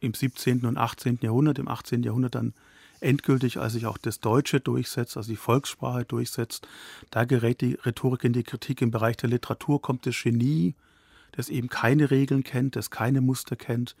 im 0.00 0.14
17. 0.14 0.64
und 0.64 0.76
18. 0.76 1.18
Jahrhundert, 1.22 1.58
im 1.58 1.68
18. 1.68 2.02
Jahrhundert 2.02 2.34
dann 2.34 2.54
endgültig, 3.00 3.58
als 3.58 3.72
sich 3.72 3.86
auch 3.86 3.98
das 3.98 4.20
Deutsche 4.20 4.60
durchsetzt, 4.60 5.16
also 5.16 5.30
die 5.30 5.36
Volkssprache 5.36 6.04
durchsetzt. 6.04 6.66
Da 7.10 7.24
gerät 7.24 7.60
die 7.60 7.74
Rhetorik 7.74 8.24
in 8.24 8.32
die 8.32 8.42
Kritik. 8.42 8.82
Im 8.82 8.90
Bereich 8.90 9.16
der 9.16 9.30
Literatur 9.30 9.80
kommt 9.80 10.06
das 10.06 10.20
Genie, 10.22 10.74
das 11.32 11.48
eben 11.48 11.68
keine 11.68 12.10
Regeln 12.10 12.44
kennt, 12.44 12.76
das 12.76 12.90
keine 12.90 13.20
Muster 13.20 13.56
kennt. 13.56 13.96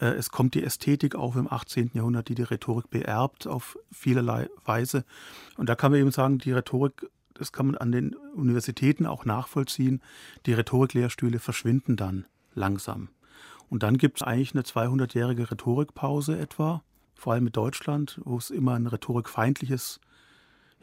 Äh, 0.00 0.06
es 0.14 0.30
kommt 0.30 0.54
die 0.54 0.64
Ästhetik 0.64 1.14
auf 1.14 1.36
im 1.36 1.50
18. 1.50 1.90
Jahrhundert, 1.94 2.28
die 2.28 2.34
die 2.34 2.42
Rhetorik 2.42 2.90
beerbt 2.90 3.46
auf 3.46 3.78
vielerlei 3.92 4.48
Weise. 4.64 5.04
Und 5.56 5.68
da 5.68 5.74
kann 5.74 5.92
man 5.92 6.00
eben 6.00 6.10
sagen, 6.10 6.38
die 6.38 6.52
Rhetorik, 6.52 7.06
das 7.34 7.52
kann 7.52 7.66
man 7.66 7.76
an 7.76 7.92
den 7.92 8.14
Universitäten 8.14 9.06
auch 9.06 9.24
nachvollziehen, 9.24 10.02
die 10.46 10.52
Rhetoriklehrstühle 10.52 11.38
verschwinden 11.38 11.96
dann 11.96 12.26
langsam. 12.54 13.08
Und 13.68 13.84
dann 13.84 13.98
gibt 13.98 14.20
es 14.20 14.26
eigentlich 14.26 14.52
eine 14.54 14.62
200-jährige 14.62 15.50
Rhetorikpause 15.50 16.36
etwa 16.38 16.82
vor 17.20 17.34
allem 17.34 17.46
in 17.46 17.52
Deutschland, 17.52 18.20
wo 18.24 18.38
es 18.38 18.50
immer 18.50 18.74
ein 18.74 18.86
rhetorikfeindliches 18.86 20.00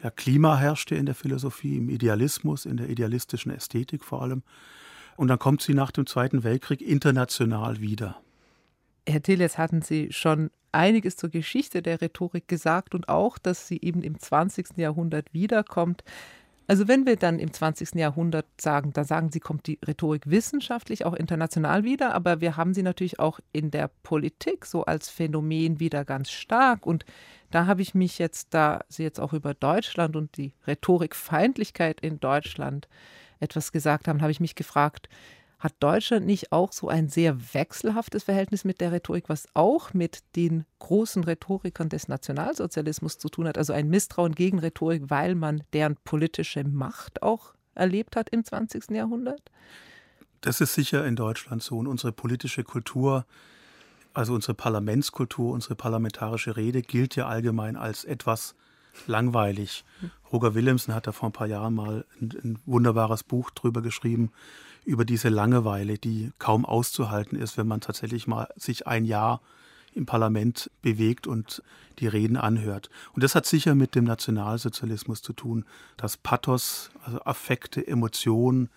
ja, 0.02 0.10
Klima 0.10 0.56
herrschte 0.56 0.94
in 0.94 1.06
der 1.06 1.16
Philosophie, 1.16 1.76
im 1.76 1.88
Idealismus, 1.88 2.64
in 2.64 2.76
der 2.76 2.88
idealistischen 2.88 3.50
Ästhetik 3.50 4.04
vor 4.04 4.22
allem. 4.22 4.42
Und 5.16 5.28
dann 5.28 5.40
kommt 5.40 5.62
sie 5.62 5.74
nach 5.74 5.90
dem 5.90 6.06
Zweiten 6.06 6.44
Weltkrieg 6.44 6.80
international 6.80 7.80
wieder. 7.80 8.20
Herr 9.08 9.20
Thiel, 9.20 9.40
jetzt 9.40 9.58
hatten 9.58 9.82
Sie 9.82 10.12
schon 10.12 10.50
einiges 10.70 11.16
zur 11.16 11.30
Geschichte 11.30 11.82
der 11.82 12.00
Rhetorik 12.00 12.46
gesagt 12.46 12.94
und 12.94 13.08
auch, 13.08 13.38
dass 13.38 13.66
sie 13.66 13.80
eben 13.80 14.02
im 14.02 14.18
20. 14.18 14.76
Jahrhundert 14.76 15.32
wiederkommt. 15.32 16.04
Also 16.70 16.86
wenn 16.86 17.06
wir 17.06 17.16
dann 17.16 17.38
im 17.38 17.50
20. 17.50 17.94
Jahrhundert 17.94 18.44
sagen, 18.60 18.92
da 18.92 19.02
sagen 19.02 19.30
Sie, 19.32 19.40
kommt 19.40 19.66
die 19.66 19.78
Rhetorik 19.86 20.30
wissenschaftlich 20.30 21.06
auch 21.06 21.14
international 21.14 21.82
wieder, 21.82 22.14
aber 22.14 22.42
wir 22.42 22.58
haben 22.58 22.74
sie 22.74 22.82
natürlich 22.82 23.18
auch 23.18 23.40
in 23.52 23.70
der 23.70 23.90
Politik 24.02 24.66
so 24.66 24.84
als 24.84 25.08
Phänomen 25.08 25.80
wieder 25.80 26.04
ganz 26.04 26.30
stark. 26.30 26.84
Und 26.84 27.06
da 27.50 27.64
habe 27.64 27.80
ich 27.80 27.94
mich 27.94 28.18
jetzt, 28.18 28.52
da 28.52 28.84
Sie 28.90 29.02
jetzt 29.02 29.18
auch 29.18 29.32
über 29.32 29.54
Deutschland 29.54 30.14
und 30.14 30.36
die 30.36 30.52
Rhetorikfeindlichkeit 30.66 32.02
in 32.02 32.20
Deutschland 32.20 32.86
etwas 33.40 33.72
gesagt 33.72 34.06
haben, 34.06 34.20
habe 34.20 34.32
ich 34.32 34.40
mich 34.40 34.54
gefragt, 34.54 35.08
hat 35.58 35.74
Deutschland 35.80 36.24
nicht 36.24 36.52
auch 36.52 36.72
so 36.72 36.88
ein 36.88 37.08
sehr 37.08 37.54
wechselhaftes 37.54 38.24
Verhältnis 38.24 38.64
mit 38.64 38.80
der 38.80 38.92
Rhetorik, 38.92 39.28
was 39.28 39.48
auch 39.54 39.92
mit 39.92 40.22
den 40.36 40.64
großen 40.78 41.24
Rhetorikern 41.24 41.88
des 41.88 42.06
Nationalsozialismus 42.06 43.18
zu 43.18 43.28
tun 43.28 43.48
hat? 43.48 43.58
Also 43.58 43.72
ein 43.72 43.88
Misstrauen 43.88 44.34
gegen 44.34 44.60
Rhetorik, 44.60 45.04
weil 45.08 45.34
man 45.34 45.64
deren 45.72 45.96
politische 46.04 46.62
Macht 46.62 47.22
auch 47.22 47.54
erlebt 47.74 48.14
hat 48.14 48.30
im 48.30 48.44
20. 48.44 48.90
Jahrhundert? 48.90 49.42
Das 50.40 50.60
ist 50.60 50.74
sicher 50.74 51.04
in 51.04 51.16
Deutschland 51.16 51.62
so. 51.62 51.78
Und 51.78 51.88
unsere 51.88 52.12
politische 52.12 52.62
Kultur, 52.62 53.26
also 54.14 54.34
unsere 54.34 54.54
Parlamentskultur, 54.54 55.52
unsere 55.52 55.74
parlamentarische 55.74 56.56
Rede 56.56 56.82
gilt 56.82 57.16
ja 57.16 57.26
allgemein 57.26 57.76
als 57.76 58.04
etwas 58.04 58.54
langweilig. 59.06 59.84
Roger 60.32 60.54
Willemsen 60.54 60.94
hat 60.94 61.06
da 61.08 61.12
vor 61.12 61.28
ein 61.28 61.32
paar 61.32 61.46
Jahren 61.46 61.74
mal 61.74 62.04
ein, 62.20 62.30
ein 62.42 62.58
wunderbares 62.66 63.24
Buch 63.24 63.50
drüber 63.50 63.82
geschrieben, 63.82 64.30
über 64.88 65.04
diese 65.04 65.28
Langeweile, 65.28 65.98
die 65.98 66.32
kaum 66.38 66.64
auszuhalten 66.64 67.38
ist, 67.38 67.58
wenn 67.58 67.66
man 67.66 67.82
tatsächlich 67.82 68.26
mal 68.26 68.48
sich 68.56 68.86
ein 68.86 69.04
Jahr 69.04 69.42
im 69.94 70.06
Parlament 70.06 70.70
bewegt 70.80 71.26
und 71.26 71.62
die 71.98 72.06
Reden 72.06 72.38
anhört. 72.38 72.88
Und 73.12 73.22
das 73.22 73.34
hat 73.34 73.44
sicher 73.44 73.74
mit 73.74 73.94
dem 73.94 74.04
Nationalsozialismus 74.04 75.20
zu 75.20 75.34
tun, 75.34 75.66
dass 75.98 76.16
Pathos, 76.16 76.90
also 77.04 77.20
Affekte, 77.20 77.86
Emotionen 77.86 78.70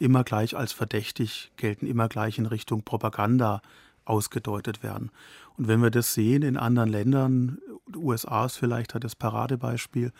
immer 0.00 0.24
gleich 0.24 0.56
als 0.56 0.72
verdächtig 0.72 1.52
gelten, 1.56 1.86
immer 1.86 2.08
gleich 2.08 2.36
in 2.38 2.46
Richtung 2.46 2.82
Propaganda 2.82 3.62
ausgedeutet 4.06 4.82
werden. 4.82 5.12
Und 5.56 5.68
wenn 5.68 5.80
wir 5.80 5.90
das 5.90 6.14
sehen 6.14 6.42
in 6.42 6.56
anderen 6.56 6.88
Ländern, 6.88 7.58
USA 7.94 8.46
ist 8.46 8.56
vielleicht 8.56 8.96
das 8.98 9.14
Paradebeispiel, 9.14 10.10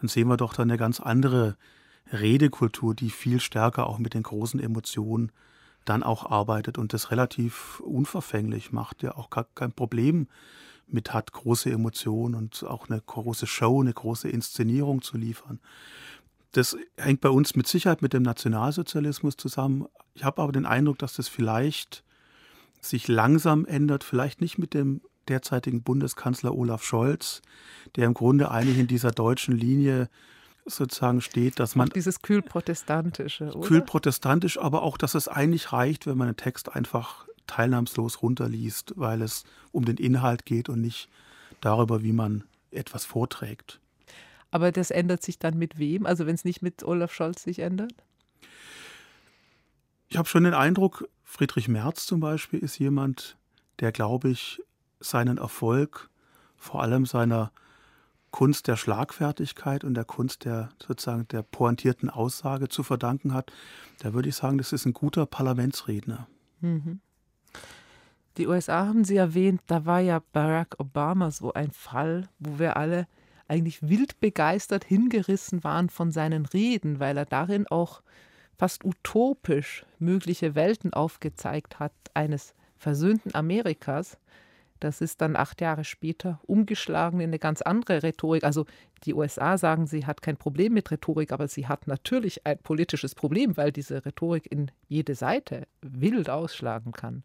dann 0.00 0.08
sehen 0.08 0.28
wir 0.28 0.36
doch 0.36 0.54
da 0.54 0.62
eine 0.62 0.76
ganz 0.76 1.00
andere 1.00 1.56
Redekultur, 2.20 2.94
die 2.94 3.10
viel 3.10 3.40
stärker 3.40 3.86
auch 3.86 3.98
mit 3.98 4.14
den 4.14 4.22
großen 4.22 4.60
Emotionen 4.60 5.32
dann 5.84 6.02
auch 6.02 6.30
arbeitet 6.30 6.78
und 6.78 6.92
das 6.92 7.10
relativ 7.10 7.80
unverfänglich 7.80 8.72
macht, 8.72 9.02
der 9.02 9.18
auch 9.18 9.30
gar 9.30 9.46
kein 9.54 9.72
Problem 9.72 10.28
mit 10.86 11.12
hat, 11.12 11.32
große 11.32 11.70
Emotionen 11.70 12.34
und 12.34 12.64
auch 12.64 12.88
eine 12.88 13.00
große 13.00 13.46
Show, 13.46 13.80
eine 13.80 13.92
große 13.92 14.28
Inszenierung 14.28 15.02
zu 15.02 15.16
liefern. 15.16 15.60
Das 16.52 16.76
hängt 16.96 17.20
bei 17.20 17.30
uns 17.30 17.56
mit 17.56 17.66
Sicherheit 17.66 18.00
mit 18.00 18.12
dem 18.12 18.22
Nationalsozialismus 18.22 19.36
zusammen. 19.36 19.86
Ich 20.14 20.24
habe 20.24 20.40
aber 20.40 20.52
den 20.52 20.66
Eindruck, 20.66 20.98
dass 20.98 21.14
das 21.14 21.28
vielleicht 21.28 22.04
sich 22.80 23.08
langsam 23.08 23.66
ändert, 23.66 24.04
vielleicht 24.04 24.40
nicht 24.40 24.58
mit 24.58 24.74
dem 24.74 25.00
derzeitigen 25.28 25.82
Bundeskanzler 25.82 26.54
Olaf 26.54 26.84
Scholz, 26.84 27.42
der 27.96 28.06
im 28.06 28.14
Grunde 28.14 28.50
eigentlich 28.50 28.78
in 28.78 28.86
dieser 28.86 29.10
deutschen 29.10 29.56
Linie 29.56 30.08
sozusagen 30.64 31.20
steht, 31.20 31.58
dass 31.58 31.74
man. 31.74 31.88
Auch 31.88 31.92
dieses 31.92 32.22
kühlprotestantische, 32.22 33.52
oder? 33.54 33.66
Kühlprotestantisch, 33.66 34.58
aber 34.58 34.82
auch, 34.82 34.96
dass 34.96 35.14
es 35.14 35.28
eigentlich 35.28 35.72
reicht, 35.72 36.06
wenn 36.06 36.16
man 36.16 36.28
einen 36.28 36.36
Text 36.36 36.74
einfach 36.74 37.26
teilnahmslos 37.46 38.22
runterliest, 38.22 38.94
weil 38.96 39.22
es 39.22 39.44
um 39.72 39.84
den 39.84 39.96
Inhalt 39.96 40.46
geht 40.46 40.68
und 40.68 40.80
nicht 40.80 41.08
darüber, 41.60 42.02
wie 42.02 42.12
man 42.12 42.44
etwas 42.70 43.04
vorträgt. 43.04 43.80
Aber 44.50 44.72
das 44.72 44.90
ändert 44.90 45.22
sich 45.22 45.38
dann 45.38 45.58
mit 45.58 45.78
wem? 45.78 46.06
Also 46.06 46.26
wenn 46.26 46.34
es 46.34 46.44
nicht 46.44 46.62
mit 46.62 46.84
Olaf 46.84 47.12
Scholz 47.12 47.42
sich 47.42 47.58
ändert? 47.58 47.92
Ich 50.08 50.16
habe 50.16 50.28
schon 50.28 50.44
den 50.44 50.54
Eindruck, 50.54 51.08
Friedrich 51.24 51.68
Merz 51.68 52.06
zum 52.06 52.20
Beispiel 52.20 52.60
ist 52.60 52.78
jemand, 52.78 53.36
der, 53.80 53.90
glaube 53.90 54.28
ich, 54.28 54.62
seinen 55.00 55.38
Erfolg 55.38 56.08
vor 56.56 56.82
allem 56.82 57.04
seiner 57.04 57.50
Kunst 58.34 58.66
der 58.66 58.74
Schlagfertigkeit 58.74 59.84
und 59.84 59.94
der 59.94 60.04
Kunst 60.04 60.44
der 60.44 60.70
sozusagen 60.84 61.28
der 61.28 61.44
pointierten 61.44 62.10
Aussage 62.10 62.68
zu 62.68 62.82
verdanken 62.82 63.32
hat, 63.32 63.52
da 64.00 64.12
würde 64.12 64.28
ich 64.28 64.34
sagen, 64.34 64.58
das 64.58 64.72
ist 64.72 64.86
ein 64.86 64.92
guter 64.92 65.24
Parlamentsredner. 65.24 66.26
Mhm. 66.60 66.98
Die 68.36 68.48
USA 68.48 68.88
haben 68.88 69.04
Sie 69.04 69.14
erwähnt, 69.14 69.60
da 69.68 69.86
war 69.86 70.00
ja 70.00 70.20
Barack 70.32 70.74
Obama 70.80 71.30
so 71.30 71.52
ein 71.52 71.70
Fall, 71.70 72.28
wo 72.40 72.58
wir 72.58 72.76
alle 72.76 73.06
eigentlich 73.46 73.88
wild 73.88 74.18
begeistert 74.18 74.82
hingerissen 74.82 75.62
waren 75.62 75.88
von 75.88 76.10
seinen 76.10 76.44
Reden, 76.44 76.98
weil 76.98 77.16
er 77.16 77.26
darin 77.26 77.68
auch 77.68 78.02
fast 78.58 78.84
utopisch 78.84 79.86
mögliche 80.00 80.56
Welten 80.56 80.92
aufgezeigt 80.92 81.78
hat, 81.78 81.92
eines 82.14 82.56
versöhnten 82.78 83.32
Amerikas. 83.32 84.18
Das 84.80 85.00
ist 85.00 85.20
dann 85.20 85.36
acht 85.36 85.60
Jahre 85.60 85.84
später 85.84 86.40
umgeschlagen 86.46 87.20
in 87.20 87.30
eine 87.30 87.38
ganz 87.38 87.62
andere 87.62 88.02
Rhetorik. 88.02 88.44
Also 88.44 88.66
die 89.04 89.14
USA 89.14 89.56
sagen, 89.58 89.86
sie 89.86 90.06
hat 90.06 90.22
kein 90.22 90.36
Problem 90.36 90.72
mit 90.72 90.90
Rhetorik, 90.90 91.32
aber 91.32 91.48
sie 91.48 91.66
hat 91.66 91.86
natürlich 91.86 92.46
ein 92.46 92.58
politisches 92.58 93.14
Problem, 93.14 93.56
weil 93.56 93.72
diese 93.72 94.04
Rhetorik 94.04 94.50
in 94.50 94.70
jede 94.88 95.14
Seite 95.14 95.66
wild 95.80 96.28
ausschlagen 96.28 96.92
kann. 96.92 97.22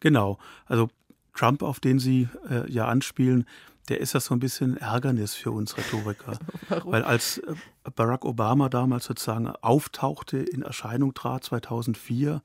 Genau. 0.00 0.38
Also 0.66 0.88
Trump, 1.34 1.62
auf 1.62 1.80
den 1.80 1.98
Sie 1.98 2.28
äh, 2.48 2.70
ja 2.70 2.86
anspielen, 2.86 3.46
der 3.88 4.00
ist 4.00 4.12
ja 4.12 4.20
so 4.20 4.34
ein 4.34 4.40
bisschen 4.40 4.76
Ärgernis 4.76 5.34
für 5.34 5.50
uns 5.50 5.76
Rhetoriker. 5.76 6.38
Warum? 6.68 6.92
Weil 6.92 7.04
als 7.04 7.38
äh, 7.38 7.54
Barack 7.94 8.24
Obama 8.24 8.68
damals 8.68 9.04
sozusagen 9.04 9.48
auftauchte, 9.48 10.38
in 10.38 10.62
Erscheinung 10.62 11.14
trat 11.14 11.44
2004, 11.44 12.42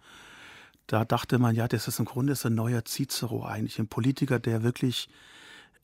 da 0.88 1.06
dachte 1.06 1.40
man, 1.40 1.56
ja, 1.56 1.68
das 1.68 1.88
ist 1.88 2.00
im 2.00 2.06
Grunde 2.06 2.36
so 2.36 2.50
ein 2.50 2.56
neuer 2.56 2.84
Cicero 2.86 3.46
eigentlich, 3.46 3.80
ein 3.80 3.88
Politiker, 3.88 4.40
der 4.40 4.64
wirklich 4.64 5.10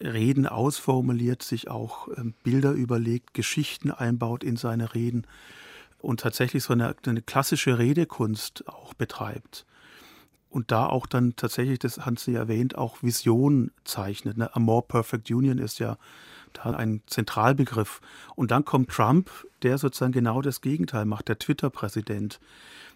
Reden 0.02 0.48
ausformuliert, 0.48 1.44
sich 1.44 1.70
auch 1.70 2.08
ähm, 2.18 2.34
Bilder 2.44 2.72
überlegt, 2.72 3.34
Geschichten 3.34 3.92
einbaut 3.92 4.44
in 4.44 4.56
seine 4.56 4.94
Reden 4.94 5.26
und 6.00 6.22
tatsächlich 6.22 6.64
so 6.64 6.74
eine, 6.74 6.96
eine 7.06 7.22
klassische 7.22 7.78
Redekunst 7.78 8.68
auch 8.68 8.94
betreibt. 8.94 9.66
Und 10.50 10.72
da 10.72 10.88
auch 10.88 11.06
dann 11.06 11.36
tatsächlich, 11.36 11.80
das 11.80 12.06
haben 12.06 12.18
Sie 12.18 12.34
erwähnt, 12.34 12.76
auch 12.76 13.04
Vision 13.04 13.72
zeichnet. 13.84 14.38
Ne? 14.38 14.54
A 14.56 14.60
more 14.60 14.82
perfect 14.82 15.30
union 15.30 15.60
ist 15.60 15.80
ja 15.80 15.98
da 16.54 16.72
ein 16.72 17.02
Zentralbegriff. 17.06 18.02
Und 18.36 18.50
dann 18.50 18.66
kommt 18.66 18.90
Trump, 18.90 19.30
der 19.62 19.78
sozusagen 19.78 20.12
genau 20.12 20.42
das 20.42 20.62
Gegenteil 20.62 21.06
macht, 21.06 21.28
der 21.28 21.38
Twitter-Präsident, 21.38 22.40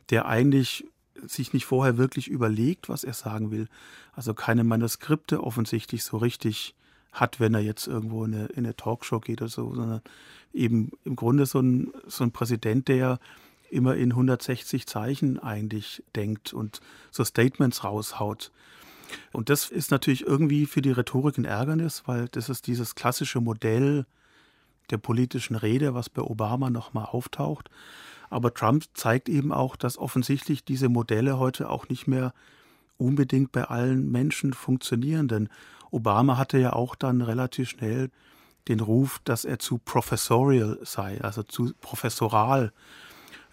der 0.10 0.26
eigentlich 0.26 0.86
sich 1.26 1.54
nicht 1.54 1.66
vorher 1.66 1.98
wirklich 1.98 2.28
überlegt, 2.28 2.90
was 2.90 3.04
er 3.04 3.14
sagen 3.14 3.52
will. 3.52 3.68
Also 4.14 4.34
keine 4.34 4.64
Manuskripte 4.64 5.44
offensichtlich 5.44 6.04
so 6.04 6.18
richtig 6.18 6.76
hat, 7.12 7.40
wenn 7.40 7.54
er 7.54 7.62
jetzt 7.62 7.88
irgendwo 7.88 8.26
in 8.26 8.34
eine, 8.34 8.46
in 8.48 8.66
eine 8.66 8.76
Talkshow 8.76 9.20
geht 9.20 9.42
oder 9.42 9.50
so, 9.50 9.74
sondern 9.74 10.02
eben 10.54 10.92
im 11.04 11.16
Grunde 11.16 11.46
so 11.46 11.60
ein, 11.60 11.94
so 12.08 12.24
ein 12.24 12.32
Präsident, 12.32 12.88
der 12.88 13.20
immer 13.70 13.96
in 13.96 14.12
160 14.12 14.88
Zeichen 14.88 15.40
eigentlich 15.40 16.04
denkt 16.16 16.54
und 16.54 16.80
so 17.12 17.24
Statements 17.24 17.84
raushaut. 17.84 18.52
Und 19.32 19.50
das 19.50 19.70
ist 19.70 19.92
natürlich 19.92 20.26
irgendwie 20.26 20.66
für 20.66 20.82
die 20.82 20.92
Rhetorik 20.92 21.38
ein 21.38 21.46
Ärgernis, 21.46 22.04
weil 22.06 22.28
das 22.30 22.50
ist 22.50 22.68
dieses 22.68 22.96
klassische 22.96 23.42
Modell 23.42 24.06
der 24.90 24.98
politischen 24.98 25.56
Rede, 25.56 25.94
was 25.94 26.10
bei 26.10 26.22
Obama 26.22 26.70
nochmal 26.70 27.06
auftaucht. 27.06 27.70
Aber 28.34 28.54
Trump 28.54 28.86
zeigt 28.94 29.30
eben 29.30 29.52
auch, 29.52 29.76
dass 29.76 29.98
offensichtlich 29.98 30.66
diese 30.66 30.90
Modelle 30.90 31.38
heute 31.40 31.70
auch 31.70 31.88
nicht 31.90 32.08
mehr 32.08 32.34
unbedingt 32.98 33.52
bei 33.52 33.66
allen 33.66 34.12
Menschen 34.12 34.54
funktionieren. 34.54 35.28
Denn 35.28 35.50
Obama 35.92 36.38
hatte 36.38 36.58
ja 36.58 36.74
auch 36.74 36.96
dann 36.96 37.22
relativ 37.22 37.70
schnell 37.70 38.10
den 38.68 38.80
Ruf, 38.80 39.20
dass 39.24 39.46
er 39.46 39.60
zu 39.60 39.78
professorial 39.78 40.80
sei, 40.84 41.22
also 41.22 41.44
zu 41.44 41.74
professoral. 41.82 42.72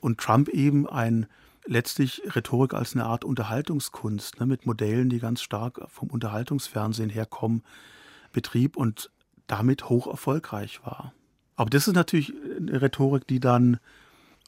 Und 0.01 0.19
Trump 0.19 0.49
eben 0.49 0.89
ein 0.89 1.27
letztlich 1.67 2.23
Rhetorik 2.35 2.75
als 2.75 2.95
eine 2.95 3.05
Art 3.05 3.25
Unterhaltungskunst, 3.25 4.41
ne, 4.41 4.47
mit 4.47 4.67
Modellen, 4.67 5.11
die 5.11 5.19
ganz 5.19 5.43
stark 5.43 5.81
vom 5.89 6.09
Unterhaltungsfernsehen 6.09 7.11
herkommen, 7.11 7.63
betrieb 8.33 8.77
und 8.77 9.11
damit 9.47 9.89
hoch 9.89 10.07
erfolgreich 10.07 10.81
war. 10.85 11.13
Aber 11.57 11.69
das 11.69 11.87
ist 11.87 11.95
natürlich 11.95 12.33
eine 12.57 12.81
Rhetorik, 12.81 13.27
die 13.27 13.41
dann 13.41 13.79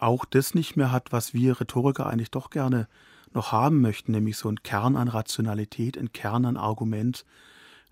auch 0.02 0.24
das 0.24 0.54
nicht 0.54 0.76
mehr 0.76 0.92
hat, 0.92 1.12
was 1.12 1.32
wir 1.32 1.60
Rhetoriker 1.60 2.06
eigentlich 2.06 2.30
doch 2.30 2.50
gerne 2.50 2.88
noch 3.32 3.52
haben 3.52 3.80
möchten, 3.80 4.12
nämlich 4.12 4.36
so 4.36 4.48
ein 4.48 4.62
Kern 4.62 4.96
an 4.96 5.08
Rationalität, 5.08 5.96
ein 5.96 6.12
Kern 6.12 6.44
an 6.44 6.56
Argument, 6.56 7.24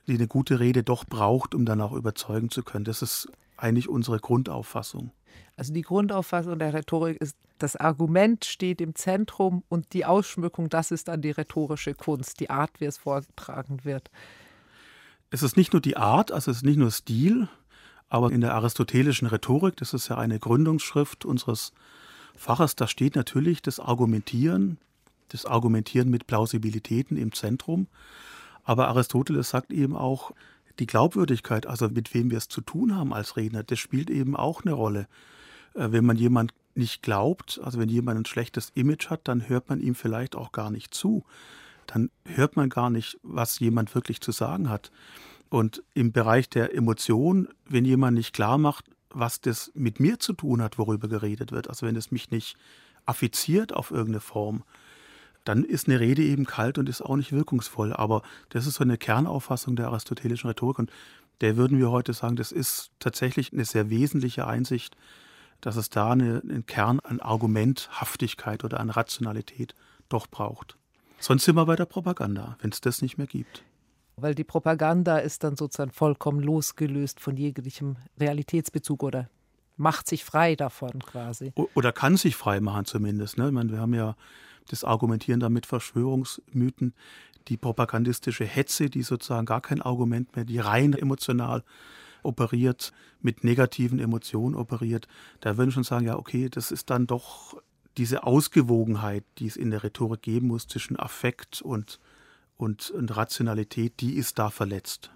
die 0.07 0.15
eine 0.15 0.27
gute 0.27 0.61
Rede 0.61 0.83
doch 0.83 1.05
braucht, 1.05 1.55
um 1.55 1.65
dann 1.65 1.81
auch 1.81 1.93
überzeugen 1.93 2.51
zu 2.51 2.63
können. 2.63 2.85
Das 2.85 3.01
ist 3.03 3.29
eigentlich 3.57 3.89
unsere 3.89 4.19
Grundauffassung. 4.19 5.13
Also 5.57 5.73
die 5.73 5.83
Grundauffassung 5.83 6.59
der 6.59 6.75
Rhetorik 6.75 7.21
ist, 7.21 7.37
das 7.59 7.77
Argument 7.77 8.45
steht 8.45 8.81
im 8.81 8.95
Zentrum 8.95 9.63
und 9.69 9.93
die 9.93 10.07
Ausschmückung, 10.07 10.71
das 10.71 10.91
ist 10.91 11.09
dann 11.09 11.21
die 11.21 11.31
rhetorische 11.31 11.95
Kunst, 11.95 12.41
die 12.41 12.51
Art, 12.51 12.81
wie 12.81 12.87
es 12.87 12.97
vorgetragen 12.97 13.85
wird. 13.85 14.11
Es 15.31 15.43
ist 15.43 15.57
nicht 15.57 15.73
nur 15.73 15.83
die 15.83 15.97
Art, 15.97 16.33
also 16.33 16.51
es 16.51 16.59
ist 16.59 16.65
nicht 16.65 16.79
nur 16.79 16.91
Stil, 16.91 17.49
aber 18.09 18.33
in 18.33 18.41
der 18.41 18.55
aristotelischen 18.55 19.29
Rhetorik, 19.29 19.77
das 19.77 19.95
ist 19.95 20.09
ja 20.09 20.17
eine 20.17 20.39
Gründungsschrift 20.39 21.25
unseres 21.25 21.73
Faches, 22.37 22.77
da 22.77 22.87
steht 22.87 23.17
natürlich 23.17 23.63
das 23.63 23.81
Argumentieren, 23.81 24.79
das 25.29 25.47
Argumentieren 25.47 26.11
mit 26.11 26.27
Plausibilitäten 26.27 27.17
im 27.17 27.33
Zentrum. 27.33 27.87
Aber 28.65 28.89
Aristoteles 28.89 29.51
sagt 29.51 29.73
eben 29.73 29.97
auch, 29.97 30.33
die 30.79 30.87
Glaubwürdigkeit, 30.87 31.67
also 31.67 31.89
mit 31.89 32.15
wem 32.15 32.31
wir 32.31 32.39
es 32.39 32.49
zu 32.49 32.61
tun 32.61 32.97
haben 32.97 33.13
als 33.13 33.37
Redner, 33.37 33.63
das 33.63 33.79
spielt 33.79 34.11
eben 34.11 34.37
auch 34.37 34.63
eine 34.63 34.73
Rolle. 34.73 35.07
Äh, 35.75 35.93
wenn 35.93 36.05
man 36.05 36.17
jemand 36.17 36.55
nicht 36.75 37.03
glaubt, 37.03 37.61
also 37.63 37.79
wenn 37.79 37.89
jemand 37.89 38.19
ein 38.19 38.27
schlechtes 38.27 38.71
Image 38.75 39.11
hat, 39.11 39.29
dann 39.29 39.49
hört 39.49 39.69
man 39.69 39.81
ihm 39.81 39.95
vielleicht 39.95 40.37
auch 40.37 40.53
gar 40.53 40.71
nicht 40.71 40.95
zu. 40.95 41.25
Dann 41.87 42.11
hört 42.25 42.57
man 42.57 42.69
gar 42.69 42.91
nicht, 42.91 43.19
was 43.23 43.59
jemand 43.59 43.95
wirklich 43.95 44.21
zu 44.21 44.33
sagen 44.33 44.71
hat. 44.71 44.91
Und 45.49 45.83
im 45.95 46.13
Bereich 46.13 46.49
der 46.49 46.75
Emotion, 46.75 47.49
wenn 47.69 47.85
jemand 47.85 48.17
nicht 48.17 48.33
klar 48.33 48.57
macht, 48.57 48.87
was 49.13 49.41
das 49.41 49.71
mit 49.75 50.01
mir 50.01 50.19
zu 50.19 50.33
tun 50.33 50.63
hat, 50.63 50.79
worüber 50.79 51.09
geredet 51.09 51.53
wird. 51.53 51.69
Also 51.69 51.87
wenn 51.87 51.97
es 51.97 52.11
mich 52.11 52.31
nicht 52.31 52.57
affiziert 53.07 53.73
auf 53.73 53.91
irgendeine 53.91 54.21
Form, 54.21 54.65
dann 55.45 55.65
ist 55.65 55.89
eine 55.89 56.01
Rede 56.01 56.23
eben 56.23 56.45
kalt 56.45 56.79
und 56.79 56.89
ist 56.89 57.03
auch 57.03 57.17
nicht 57.17 57.33
wirkungsvoll. 57.33 57.93
Aber 57.93 58.23
das 58.51 58.67
ist 58.67 58.75
so 58.75 58.85
eine 58.85 58.99
Kernauffassung 58.99 59.77
der 59.77 59.89
aristotelischen 59.89 60.49
Rhetorik 60.49 60.79
und 60.79 60.91
der 61.41 61.57
würden 61.57 61.79
wir 61.79 61.91
heute 61.91 62.13
sagen, 62.13 62.37
das 62.37 62.53
ist 62.53 62.91
tatsächlich 62.99 63.53
eine 63.53 63.65
sehr 63.65 63.89
wesentliche 63.89 64.47
Einsicht, 64.47 64.97
dass 65.61 65.77
es 65.77 65.91
da 65.91 66.13
eine, 66.13 66.41
einen 66.43 66.67
Kern 66.67 67.01
an 67.01 67.21
Argumenthaftigkeit 67.21 68.65
oder 68.65 68.81
an 68.81 68.91
Rationalität 68.91 69.75
doch 70.09 70.27
braucht. 70.27 70.77
Sonst 71.19 71.45
sind 71.45 71.57
wir 71.57 71.67
bei 71.67 71.77
der 71.77 71.87
Propaganda, 71.87 72.57
wenn 72.61 72.71
es 72.71 72.81
das 72.81 73.03
nicht 73.03 73.19
mehr 73.19 73.27
gibt. 73.27 73.63
Weil 74.23 74.35
die 74.35 74.45
Propaganda 74.45 75.19
ist 75.19 75.45
dann 75.45 75.57
sozusagen 75.57 75.93
vollkommen 75.93 76.41
losgelöst 76.41 77.21
von 77.21 77.37
jeglichem 77.37 77.97
Realitätsbezug 78.19 79.03
oder 79.03 79.29
macht 79.77 80.09
sich 80.09 80.25
frei 80.25 80.57
davon 80.57 80.99
quasi. 81.01 81.53
Oder 81.75 81.93
kann 81.93 82.17
sich 82.17 82.37
frei 82.37 82.61
machen 82.61 82.85
zumindest. 82.85 83.39
Ne? 83.39 83.47
Ich 83.47 83.53
meine, 83.53 83.73
wir 83.73 83.81
haben 83.81 83.95
ja 83.95 84.15
das 84.69 84.85
Argumentieren 84.85 85.41
damit 85.41 85.67
Verschwörungsmythen, 85.67 86.95
die 87.49 87.57
propagandistische 87.57 88.45
Hetze, 88.45 88.91
die 88.91 89.03
sozusagen 89.03 89.47
gar 89.47 89.61
kein 89.61 89.81
Argument 89.81 90.37
mehr, 90.37 90.45
die 90.45 90.59
rein 90.59 90.93
emotional 90.93 91.65
operiert, 92.23 92.93
mit 93.21 93.45
negativen 93.45 93.99
Emotionen 93.99 94.55
operiert. 94.55 95.09
Da 95.41 95.57
würden 95.57 95.73
schon 95.73 95.85
sagen, 95.85 96.07
ja, 96.07 96.17
okay, 96.17 96.49
das 96.51 96.71
ist 96.71 96.91
dann 96.91 97.07
doch 97.07 97.61
diese 97.97 98.25
Ausgewogenheit, 98.25 99.25
die 99.39 99.47
es 99.47 99.57
in 99.57 99.71
der 99.71 99.83
Rhetorik 99.83 100.23
geben 100.23 100.49
muss 100.49 100.67
zwischen 100.67 100.99
Affekt 100.99 101.63
und, 101.63 101.99
und, 102.61 102.91
und 102.91 103.17
Rationalität, 103.17 104.01
die 104.01 104.17
ist 104.17 104.39
da 104.39 104.51
verletzt. 104.51 105.11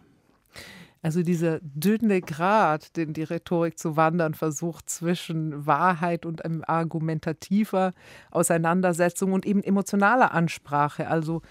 Also 1.03 1.23
dieser 1.23 1.61
dünne 1.61 2.23
Grat, 2.23 2.97
den 2.97 3.13
die 3.13 3.25
Rhetorik 3.25 3.79
zu 3.79 3.99
wandern 3.99 4.33
versucht 4.33 4.89
zwischen 4.89 5.67
Wahrheit 5.67 6.25
und 6.25 6.43
argumentativer 6.67 7.93
Auseinandersetzung 8.31 9.35
und 9.35 9.45
eben 9.45 9.63
emotionaler 9.63 10.33
Ansprache. 10.33 11.09
Also 11.09 11.43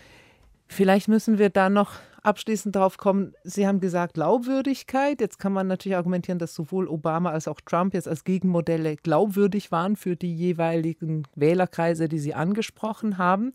vielleicht 0.66 1.08
müssen 1.08 1.38
wir 1.38 1.52
da 1.52 1.70
noch 1.70 1.92
abschließend 2.24 2.76
darauf 2.76 2.98
kommen, 2.98 3.34
Sie 3.44 3.68
haben 3.68 3.80
gesagt 3.80 4.16
Glaubwürdigkeit. 4.16 5.22
Jetzt 5.22 5.38
kann 5.38 5.54
man 5.54 5.68
natürlich 5.68 5.98
argumentieren, 5.98 6.40
dass 6.40 6.56
sowohl 6.56 6.88
Obama 6.88 7.30
als 7.30 7.48
auch 7.48 7.62
Trump 7.62 7.94
jetzt 7.94 8.08
als 8.08 8.24
Gegenmodelle 8.24 8.96
glaubwürdig 8.96 9.72
waren 9.72 9.96
für 9.96 10.16
die 10.16 10.34
jeweiligen 10.34 11.28
Wählerkreise, 11.36 12.10
die 12.10 12.20
Sie 12.20 12.34
angesprochen 12.34 13.20
haben. 13.20 13.54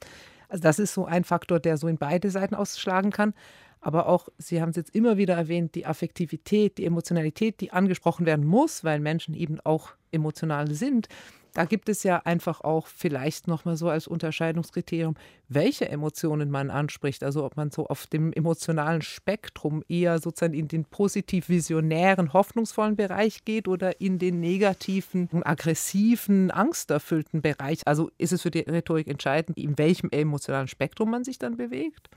Also 0.48 0.62
das 0.62 0.78
ist 0.78 0.94
so 0.94 1.04
ein 1.04 1.24
Faktor, 1.24 1.60
der 1.60 1.76
so 1.76 1.88
in 1.88 1.98
beide 1.98 2.30
Seiten 2.30 2.54
ausschlagen 2.54 3.10
kann 3.10 3.34
aber 3.80 4.08
auch, 4.08 4.28
Sie 4.38 4.60
haben 4.60 4.70
es 4.70 4.76
jetzt 4.76 4.94
immer 4.94 5.16
wieder 5.16 5.34
erwähnt, 5.34 5.74
die 5.74 5.86
Affektivität, 5.86 6.78
die 6.78 6.84
Emotionalität, 6.84 7.60
die 7.60 7.72
angesprochen 7.72 8.26
werden 8.26 8.46
muss, 8.46 8.84
weil 8.84 9.00
Menschen 9.00 9.34
eben 9.34 9.60
auch 9.60 9.92
emotional 10.10 10.72
sind. 10.72 11.08
Da 11.58 11.64
gibt 11.64 11.88
es 11.88 12.04
ja 12.04 12.18
einfach 12.18 12.60
auch 12.60 12.86
vielleicht 12.86 13.48
nochmal 13.48 13.76
so 13.76 13.88
als 13.88 14.06
Unterscheidungskriterium, 14.06 15.16
welche 15.48 15.88
Emotionen 15.88 16.52
man 16.52 16.70
anspricht. 16.70 17.24
Also 17.24 17.44
ob 17.44 17.56
man 17.56 17.72
so 17.72 17.88
auf 17.88 18.06
dem 18.06 18.32
emotionalen 18.32 19.02
Spektrum 19.02 19.82
eher 19.88 20.20
sozusagen 20.20 20.54
in 20.54 20.68
den 20.68 20.84
positiv-visionären, 20.84 22.32
hoffnungsvollen 22.32 22.94
Bereich 22.94 23.44
geht 23.44 23.66
oder 23.66 24.00
in 24.00 24.20
den 24.20 24.38
negativen, 24.38 25.28
aggressiven, 25.42 26.52
angsterfüllten 26.52 27.42
Bereich. 27.42 27.84
Also 27.88 28.12
ist 28.18 28.32
es 28.32 28.42
für 28.42 28.52
die 28.52 28.60
Rhetorik 28.60 29.08
entscheidend, 29.08 29.58
in 29.58 29.76
welchem 29.78 30.10
emotionalen 30.12 30.68
Spektrum 30.68 31.10
man 31.10 31.24
sich 31.24 31.40
dann 31.40 31.56
bewegt? 31.56 32.08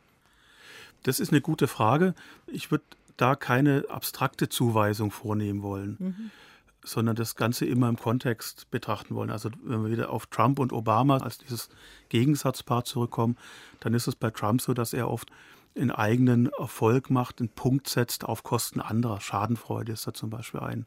Das 1.01 1.19
ist 1.19 1.31
eine 1.31 1.41
gute 1.41 1.67
Frage. 1.67 2.13
Ich 2.45 2.69
würde 2.69 2.83
da 3.17 3.33
keine 3.35 3.85
abstrakte 3.89 4.49
Zuweisung 4.49 5.09
vornehmen 5.09 5.63
wollen, 5.63 5.95
mhm. 5.97 6.31
Sondern 6.83 7.15
das 7.15 7.35
Ganze 7.35 7.65
immer 7.65 7.89
im 7.89 7.97
Kontext 7.97 8.69
betrachten 8.71 9.15
wollen. 9.15 9.29
Also 9.29 9.49
wenn 9.63 9.83
wir 9.83 9.91
wieder 9.91 10.09
auf 10.09 10.27
Trump 10.27 10.59
und 10.59 10.73
Obama 10.73 11.17
als 11.17 11.37
dieses 11.37 11.69
Gegensatzpaar 12.09 12.83
zurückkommen, 12.83 13.37
dann 13.79 13.93
ist 13.93 14.07
es 14.07 14.15
bei 14.15 14.31
Trump 14.31 14.61
so, 14.61 14.73
dass 14.73 14.93
er 14.93 15.09
oft 15.09 15.29
einen 15.75 15.91
eigenen 15.91 16.47
Erfolg 16.57 17.09
macht, 17.09 17.39
einen 17.39 17.49
Punkt 17.49 17.87
setzt 17.87 18.25
auf 18.25 18.43
Kosten 18.43 18.81
anderer. 18.81 19.21
Schadenfreude 19.21 19.93
ist 19.93 20.05
da 20.05 20.13
zum 20.13 20.29
Beispiel 20.29 20.59
ein, 20.59 20.85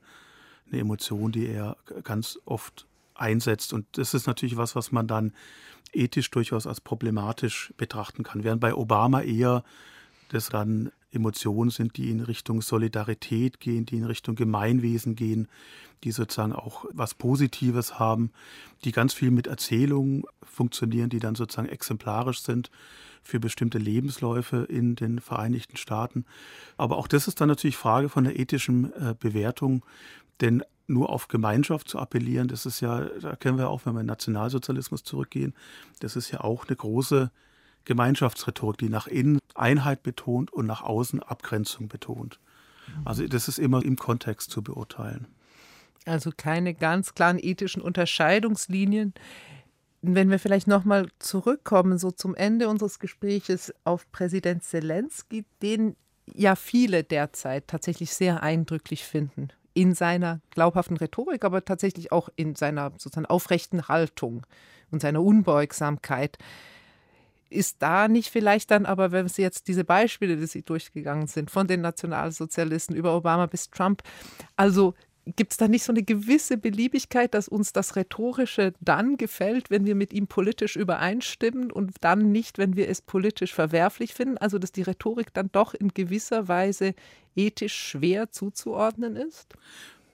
eine 0.70 0.80
Emotion, 0.80 1.32
die 1.32 1.46
er 1.46 1.76
ganz 2.02 2.38
oft 2.44 2.86
einsetzt. 3.14 3.72
Und 3.72 3.86
das 3.92 4.14
ist 4.14 4.26
natürlich 4.26 4.56
was, 4.56 4.76
was 4.76 4.92
man 4.92 5.06
dann 5.06 5.32
ethisch 5.92 6.30
durchaus 6.30 6.66
als 6.66 6.80
problematisch 6.80 7.72
betrachten 7.76 8.24
kann. 8.24 8.44
Während 8.44 8.60
bei 8.60 8.74
Obama 8.74 9.22
eher 9.22 9.64
das 10.28 10.48
dann 10.48 10.90
Emotionen 11.14 11.70
sind, 11.70 11.96
die 11.96 12.10
in 12.10 12.20
Richtung 12.20 12.62
Solidarität 12.62 13.60
gehen, 13.60 13.86
die 13.86 13.96
in 13.96 14.04
Richtung 14.04 14.34
Gemeinwesen 14.34 15.14
gehen, 15.14 15.48
die 16.02 16.10
sozusagen 16.10 16.52
auch 16.52 16.84
was 16.92 17.14
Positives 17.14 17.98
haben, 17.98 18.30
die 18.84 18.92
ganz 18.92 19.14
viel 19.14 19.30
mit 19.30 19.46
Erzählungen 19.46 20.24
funktionieren, 20.42 21.10
die 21.10 21.18
dann 21.18 21.34
sozusagen 21.34 21.68
exemplarisch 21.68 22.42
sind 22.42 22.70
für 23.22 23.40
bestimmte 23.40 23.78
Lebensläufe 23.78 24.64
in 24.68 24.96
den 24.96 25.20
Vereinigten 25.20 25.76
Staaten. 25.76 26.26
Aber 26.76 26.98
auch 26.98 27.08
das 27.08 27.26
ist 27.26 27.40
dann 27.40 27.48
natürlich 27.48 27.76
Frage 27.76 28.08
von 28.08 28.24
der 28.24 28.38
ethischen 28.38 28.92
äh, 28.92 29.14
Bewertung, 29.18 29.84
denn 30.40 30.62
nur 30.86 31.08
auf 31.08 31.28
Gemeinschaft 31.28 31.88
zu 31.88 31.98
appellieren, 31.98 32.48
das 32.48 32.66
ist 32.66 32.80
ja, 32.80 33.00
da 33.00 33.36
kennen 33.36 33.56
wir 33.56 33.70
auch, 33.70 33.86
wenn 33.86 33.94
wir 33.94 34.00
in 34.00 34.06
Nationalsozialismus 34.06 35.02
zurückgehen, 35.02 35.54
das 36.00 36.16
ist 36.16 36.30
ja 36.30 36.42
auch 36.42 36.66
eine 36.66 36.76
große 36.76 37.30
Gemeinschaftsrhetorik, 37.84 38.78
die 38.78 38.88
nach 38.88 39.06
innen 39.06 39.38
Einheit 39.54 40.02
betont 40.02 40.52
und 40.52 40.66
nach 40.66 40.82
außen 40.82 41.22
Abgrenzung 41.22 41.88
betont. 41.88 42.40
Also 43.04 43.26
das 43.26 43.48
ist 43.48 43.58
immer 43.58 43.84
im 43.84 43.96
Kontext 43.96 44.50
zu 44.50 44.62
beurteilen. 44.62 45.26
Also 46.06 46.30
keine 46.36 46.74
ganz 46.74 47.14
klaren 47.14 47.38
ethischen 47.38 47.82
Unterscheidungslinien. 47.82 49.14
Wenn 50.02 50.30
wir 50.30 50.38
vielleicht 50.38 50.66
nochmal 50.66 51.08
zurückkommen, 51.18 51.98
so 51.98 52.10
zum 52.10 52.34
Ende 52.34 52.68
unseres 52.68 52.98
Gespräches 52.98 53.72
auf 53.84 54.10
Präsident 54.12 54.62
Zelensky, 54.62 55.46
den 55.62 55.96
ja 56.26 56.56
viele 56.56 57.04
derzeit 57.04 57.68
tatsächlich 57.68 58.12
sehr 58.12 58.42
eindrücklich 58.42 59.04
finden 59.04 59.48
in 59.72 59.94
seiner 59.94 60.40
glaubhaften 60.50 60.96
Rhetorik, 60.96 61.44
aber 61.44 61.64
tatsächlich 61.64 62.12
auch 62.12 62.28
in 62.36 62.54
seiner 62.54 62.92
sozusagen 62.92 63.26
aufrechten 63.26 63.88
Haltung 63.88 64.46
und 64.90 65.00
seiner 65.00 65.22
Unbeugsamkeit 65.22 66.38
ist 67.50 67.76
da 67.80 68.08
nicht 68.08 68.30
vielleicht 68.30 68.70
dann 68.70 68.86
aber, 68.86 69.12
wenn 69.12 69.28
Sie 69.28 69.42
jetzt 69.42 69.68
diese 69.68 69.84
Beispiele, 69.84 70.36
die 70.36 70.46
Sie 70.46 70.62
durchgegangen 70.62 71.26
sind, 71.26 71.50
von 71.50 71.66
den 71.66 71.80
Nationalsozialisten 71.80 72.96
über 72.96 73.16
Obama 73.16 73.46
bis 73.46 73.70
Trump, 73.70 74.02
also 74.56 74.94
gibt 75.26 75.52
es 75.52 75.58
da 75.58 75.68
nicht 75.68 75.84
so 75.84 75.92
eine 75.92 76.02
gewisse 76.02 76.56
Beliebigkeit, 76.56 77.34
dass 77.34 77.48
uns 77.48 77.72
das 77.72 77.96
Rhetorische 77.96 78.74
dann 78.80 79.16
gefällt, 79.16 79.70
wenn 79.70 79.86
wir 79.86 79.94
mit 79.94 80.12
ihm 80.12 80.26
politisch 80.26 80.76
übereinstimmen 80.76 81.70
und 81.70 81.96
dann 82.02 82.30
nicht, 82.30 82.58
wenn 82.58 82.76
wir 82.76 82.88
es 82.88 83.00
politisch 83.00 83.54
verwerflich 83.54 84.14
finden? 84.14 84.38
Also 84.38 84.58
dass 84.58 84.72
die 84.72 84.82
Rhetorik 84.82 85.32
dann 85.32 85.50
doch 85.52 85.74
in 85.74 85.88
gewisser 85.88 86.48
Weise 86.48 86.94
ethisch 87.34 87.74
schwer 87.74 88.30
zuzuordnen 88.30 89.16
ist? 89.16 89.54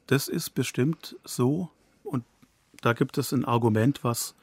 Das 0.06 0.28
ist 0.28 0.50
bestimmt 0.50 1.16
so. 1.24 1.70
Und 2.04 2.24
da 2.80 2.92
gibt 2.92 3.18
es 3.18 3.32
ein 3.32 3.44
Argument, 3.44 4.04
was 4.04 4.34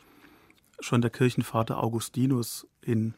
schon 0.79 1.01
der 1.01 1.11
Kirchenvater 1.11 1.81
Augustinus 1.81 2.67
in 2.87 3.13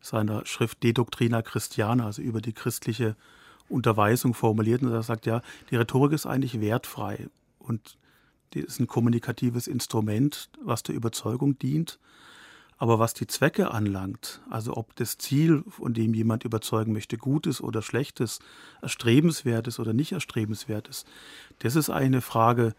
seiner 0.00 0.44
Schrift 0.44 0.82
De 0.82 0.92
Doctrina 0.92 1.42
Christiana, 1.42 2.06
also 2.06 2.20
über 2.20 2.40
die 2.40 2.52
christliche 2.52 3.16
Unterweisung 3.68 4.34
formuliert. 4.34 4.82
Und 4.82 4.92
er 4.92 5.02
sagt, 5.02 5.26
ja, 5.26 5.40
die 5.70 5.76
Rhetorik 5.76 6.12
ist 6.12 6.26
eigentlich 6.26 6.60
wertfrei 6.60 7.28
und 7.58 7.96
die 8.52 8.60
ist 8.60 8.78
ein 8.78 8.86
kommunikatives 8.86 9.66
Instrument, 9.66 10.50
was 10.62 10.82
der 10.82 10.94
Überzeugung 10.94 11.58
dient. 11.58 11.98
Aber 12.76 12.98
was 12.98 13.14
die 13.14 13.26
Zwecke 13.26 13.70
anlangt, 13.70 14.42
also 14.50 14.76
ob 14.76 14.94
das 14.96 15.16
Ziel, 15.16 15.64
von 15.68 15.94
dem 15.94 16.12
jemand 16.12 16.44
überzeugen 16.44 16.92
möchte, 16.92 17.16
gut 17.16 17.46
ist 17.46 17.60
oder 17.60 17.82
schlecht 17.82 18.20
ist, 18.20 18.42
erstrebenswert 18.82 19.68
ist 19.68 19.78
oder 19.78 19.92
nicht 19.92 20.12
erstrebenswert 20.12 20.88
ist, 20.88 21.06
das 21.60 21.76
ist 21.76 21.88
eine 21.88 22.20
Frage, 22.20 22.74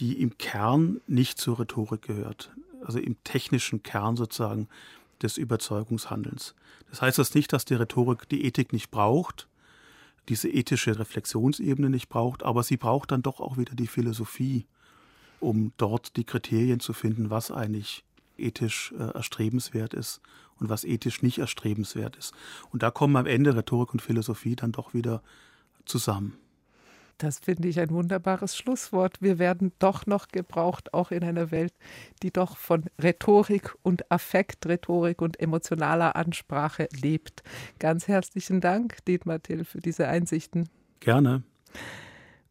die 0.00 0.20
im 0.20 0.36
Kern 0.38 1.00
nicht 1.06 1.38
zur 1.38 1.60
Rhetorik 1.60 2.02
gehört 2.02 2.50
also 2.84 2.98
im 2.98 3.22
technischen 3.24 3.82
Kern 3.82 4.16
sozusagen 4.16 4.68
des 5.22 5.36
Überzeugungshandelns. 5.36 6.54
Das 6.90 7.02
heißt 7.02 7.18
das 7.18 7.34
nicht, 7.34 7.52
dass 7.52 7.64
die 7.64 7.74
Rhetorik 7.74 8.28
die 8.28 8.44
Ethik 8.44 8.72
nicht 8.72 8.90
braucht, 8.90 9.48
diese 10.28 10.48
ethische 10.48 10.98
Reflexionsebene 10.98 11.90
nicht 11.90 12.08
braucht, 12.08 12.42
aber 12.42 12.62
sie 12.62 12.76
braucht 12.76 13.12
dann 13.12 13.22
doch 13.22 13.40
auch 13.40 13.56
wieder 13.56 13.74
die 13.74 13.86
Philosophie, 13.86 14.66
um 15.40 15.72
dort 15.76 16.16
die 16.16 16.24
Kriterien 16.24 16.80
zu 16.80 16.92
finden, 16.92 17.30
was 17.30 17.50
eigentlich 17.50 18.04
ethisch 18.36 18.92
äh, 18.98 19.14
erstrebenswert 19.14 19.94
ist 19.94 20.20
und 20.58 20.68
was 20.68 20.84
ethisch 20.84 21.22
nicht 21.22 21.38
erstrebenswert 21.38 22.16
ist. 22.16 22.34
Und 22.70 22.82
da 22.82 22.90
kommen 22.90 23.16
am 23.16 23.26
Ende 23.26 23.56
Rhetorik 23.56 23.92
und 23.92 24.02
Philosophie 24.02 24.56
dann 24.56 24.72
doch 24.72 24.94
wieder 24.94 25.22
zusammen. 25.84 26.36
Das 27.18 27.40
finde 27.40 27.66
ich 27.66 27.80
ein 27.80 27.90
wunderbares 27.90 28.56
Schlusswort. 28.56 29.20
Wir 29.20 29.40
werden 29.40 29.72
doch 29.80 30.06
noch 30.06 30.28
gebraucht, 30.28 30.94
auch 30.94 31.10
in 31.10 31.24
einer 31.24 31.50
Welt, 31.50 31.74
die 32.22 32.30
doch 32.30 32.56
von 32.56 32.84
Rhetorik 33.02 33.74
und 33.82 34.10
Affektrhetorik 34.10 35.20
und 35.20 35.40
emotionaler 35.40 36.14
Ansprache 36.14 36.88
lebt. 37.02 37.42
Ganz 37.80 38.06
herzlichen 38.06 38.60
Dank, 38.60 39.04
Dietmar 39.06 39.42
Till, 39.42 39.64
für 39.64 39.80
diese 39.80 40.06
Einsichten. 40.06 40.68
Gerne. 41.00 41.42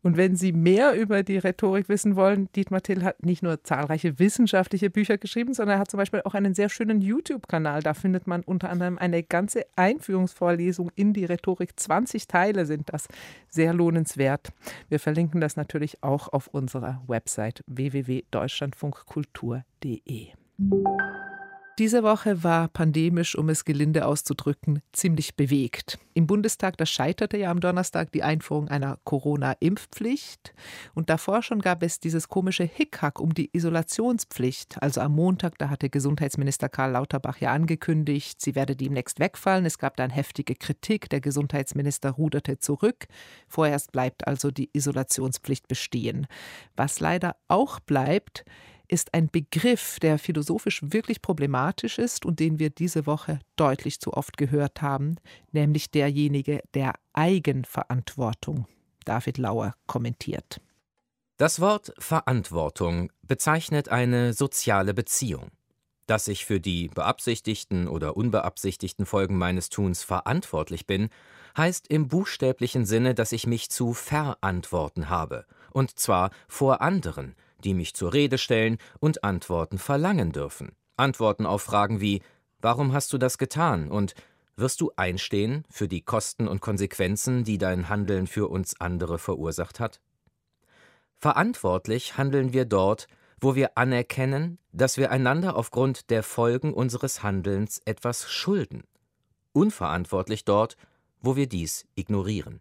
Und 0.04 0.18
wenn 0.18 0.36
Sie 0.36 0.52
mehr 0.52 0.94
über 0.94 1.24
die 1.24 1.38
Rhetorik 1.38 1.90
wissen 1.90 2.16
wollen, 2.16 2.50
Dietmar 2.56 2.82
Till 2.82 3.04
hat 3.04 3.26
nicht 3.26 3.44
nur 3.44 3.64
zahlreiche 3.64 4.20
wissenschaftliche 4.20 4.90
Bücher 4.90 5.18
geschrieben, 5.18 5.54
sondern 5.54 5.78
er 5.78 5.80
hat 5.80 5.92
zum 5.92 5.98
Beispiel 5.98 6.22
auch 6.24 6.34
einen 6.34 6.54
sehr 6.54 6.70
schönen 6.70 7.02
YouTube-Kanal. 7.02 7.82
Da 7.82 7.94
findet 7.94 8.28
man 8.28 8.44
unter 8.44 8.70
anderem 8.70 8.98
eine 8.98 9.24
ganze 9.24 9.66
Einführungsvorlesung 9.76 10.92
in 10.96 11.14
die 11.14 11.26
Rhetorik. 11.26 11.80
20 11.80 12.28
Teile 12.28 12.66
sind 12.66 12.94
das. 12.94 13.08
Sehr 13.50 13.74
lohnenswert. 13.74 14.50
Wir 14.90 15.00
verlinken 15.00 15.42
das 15.42 15.56
natürlich 15.56 16.04
auch 16.04 16.32
auf 16.32 16.48
unserer 16.48 17.02
Website 17.08 17.64
www.deutschlandfunkkultur.de. 17.68 20.28
Diese 21.80 22.02
Woche 22.02 22.44
war 22.44 22.70
pandemisch, 22.70 23.38
um 23.38 23.50
es 23.50 23.64
gelinde 23.64 24.08
auszudrücken, 24.08 24.82
ziemlich 24.94 25.36
bewegt. 25.36 26.00
Im 26.16 26.26
Bundestag, 26.26 26.76
da 26.78 26.88
scheiterte 26.88 27.38
ja 27.38 27.52
am 27.52 27.60
Donnerstag 27.60 28.12
die 28.12 28.24
Einführung 28.24 28.68
einer 28.68 28.98
Corona-Impfpflicht. 29.04 30.56
Und 30.96 31.12
davor 31.12 31.44
schon 31.44 31.62
gab 31.62 31.84
es 31.84 32.00
dieses 32.00 32.30
komische 32.30 32.64
Hickhack 32.64 33.20
um 33.20 33.36
die 33.36 33.52
Isolationspflicht. 33.54 34.82
Also 34.82 35.02
am 35.02 35.14
Montag, 35.14 35.60
da 35.60 35.70
hatte 35.70 35.92
Gesundheitsminister 35.92 36.68
Karl 36.68 36.94
Lauterbach 36.94 37.38
ja 37.38 37.54
angekündigt, 37.54 38.42
sie 38.42 38.56
werde 38.56 38.76
demnächst 38.76 39.20
wegfallen. 39.20 39.68
Es 39.68 39.78
gab 39.78 39.98
dann 39.98 40.10
heftige 40.10 40.56
Kritik. 40.56 41.12
Der 41.12 41.22
Gesundheitsminister 41.22 42.10
ruderte 42.10 42.58
zurück. 42.58 43.06
Vorerst 43.48 43.92
bleibt 43.92 44.26
also 44.26 44.50
die 44.50 44.72
Isolationspflicht 44.74 45.68
bestehen. 45.68 46.26
Was 46.76 47.00
leider 47.00 47.36
auch 47.48 47.80
bleibt, 47.80 48.46
ist 48.88 49.14
ein 49.14 49.30
Begriff, 49.30 50.00
der 50.00 50.20
philosophisch 50.20 50.82
wirklich 50.84 51.22
problematisch 51.22 52.00
ist 52.00 52.26
und 52.26 52.40
den 52.40 52.60
wir 52.60 52.70
diese 52.70 53.06
Woche 53.06 53.40
deutlich 53.56 54.00
zu 54.00 54.14
oft 54.14 54.38
gehört 54.38 54.82
haben, 54.82 55.18
nämlich 55.52 55.92
derjenige 55.92 56.62
der 56.74 56.94
Eigenverantwortung. 57.14 58.68
David 59.06 59.38
Lauer 59.38 59.74
kommentiert. 59.86 60.62
Das 61.38 61.60
Wort 61.60 61.94
Verantwortung 62.00 63.12
bezeichnet 63.22 63.90
eine 63.90 64.34
soziale 64.34 64.94
Beziehung. 64.94 65.52
Dass 66.08 66.28
ich 66.28 66.46
für 66.46 66.60
die 66.60 66.88
beabsichtigten 66.88 67.88
oder 67.88 68.16
unbeabsichtigten 68.18 69.06
Folgen 69.06 69.38
meines 69.38 69.70
Tuns 69.70 70.04
verantwortlich 70.04 70.88
bin, 70.88 71.10
heißt 71.58 71.88
im 71.88 72.08
buchstäblichen 72.08 72.86
Sinne, 72.86 73.14
dass 73.14 73.34
ich 73.34 73.46
mich 73.46 73.70
zu 73.70 73.94
verantworten 73.94 75.10
habe, 75.10 75.46
und 75.72 76.00
zwar 76.00 76.32
vor 76.48 76.82
anderen, 76.82 77.36
die 77.64 77.74
mich 77.74 77.94
zur 77.94 78.14
Rede 78.14 78.38
stellen 78.38 78.78
und 79.00 79.24
Antworten 79.24 79.78
verlangen 79.78 80.32
dürfen. 80.32 80.72
Antworten 80.96 81.46
auf 81.46 81.62
Fragen 81.62 82.02
wie 82.02 82.22
Warum 82.60 82.94
hast 82.94 83.14
du 83.14 83.18
das 83.18 83.38
getan? 83.38 83.92
und 83.92 84.16
Wirst 84.60 84.82
du 84.82 84.92
einstehen 84.96 85.66
für 85.70 85.88
die 85.88 86.02
Kosten 86.02 86.48
und 86.48 86.62
Konsequenzen, 86.62 87.44
die 87.44 87.60
dein 87.60 87.90
Handeln 87.90 88.26
für 88.26 88.48
uns 88.48 88.82
andere 88.82 89.20
verursacht 89.20 89.80
hat? 89.80 90.02
Verantwortlich 91.20 92.18
handeln 92.18 92.54
wir 92.54 92.66
dort, 92.66 93.08
wo 93.40 93.54
wir 93.54 93.78
anerkennen, 93.78 94.58
dass 94.72 94.98
wir 94.98 95.12
einander 95.12 95.56
aufgrund 95.56 96.10
der 96.10 96.24
Folgen 96.24 96.74
unseres 96.74 97.22
Handelns 97.22 97.82
etwas 97.86 98.32
schulden. 98.32 98.84
Unverantwortlich 99.54 100.44
dort, 100.44 100.76
wo 101.22 101.36
wir 101.36 101.48
dies 101.48 101.86
ignorieren. 101.94 102.60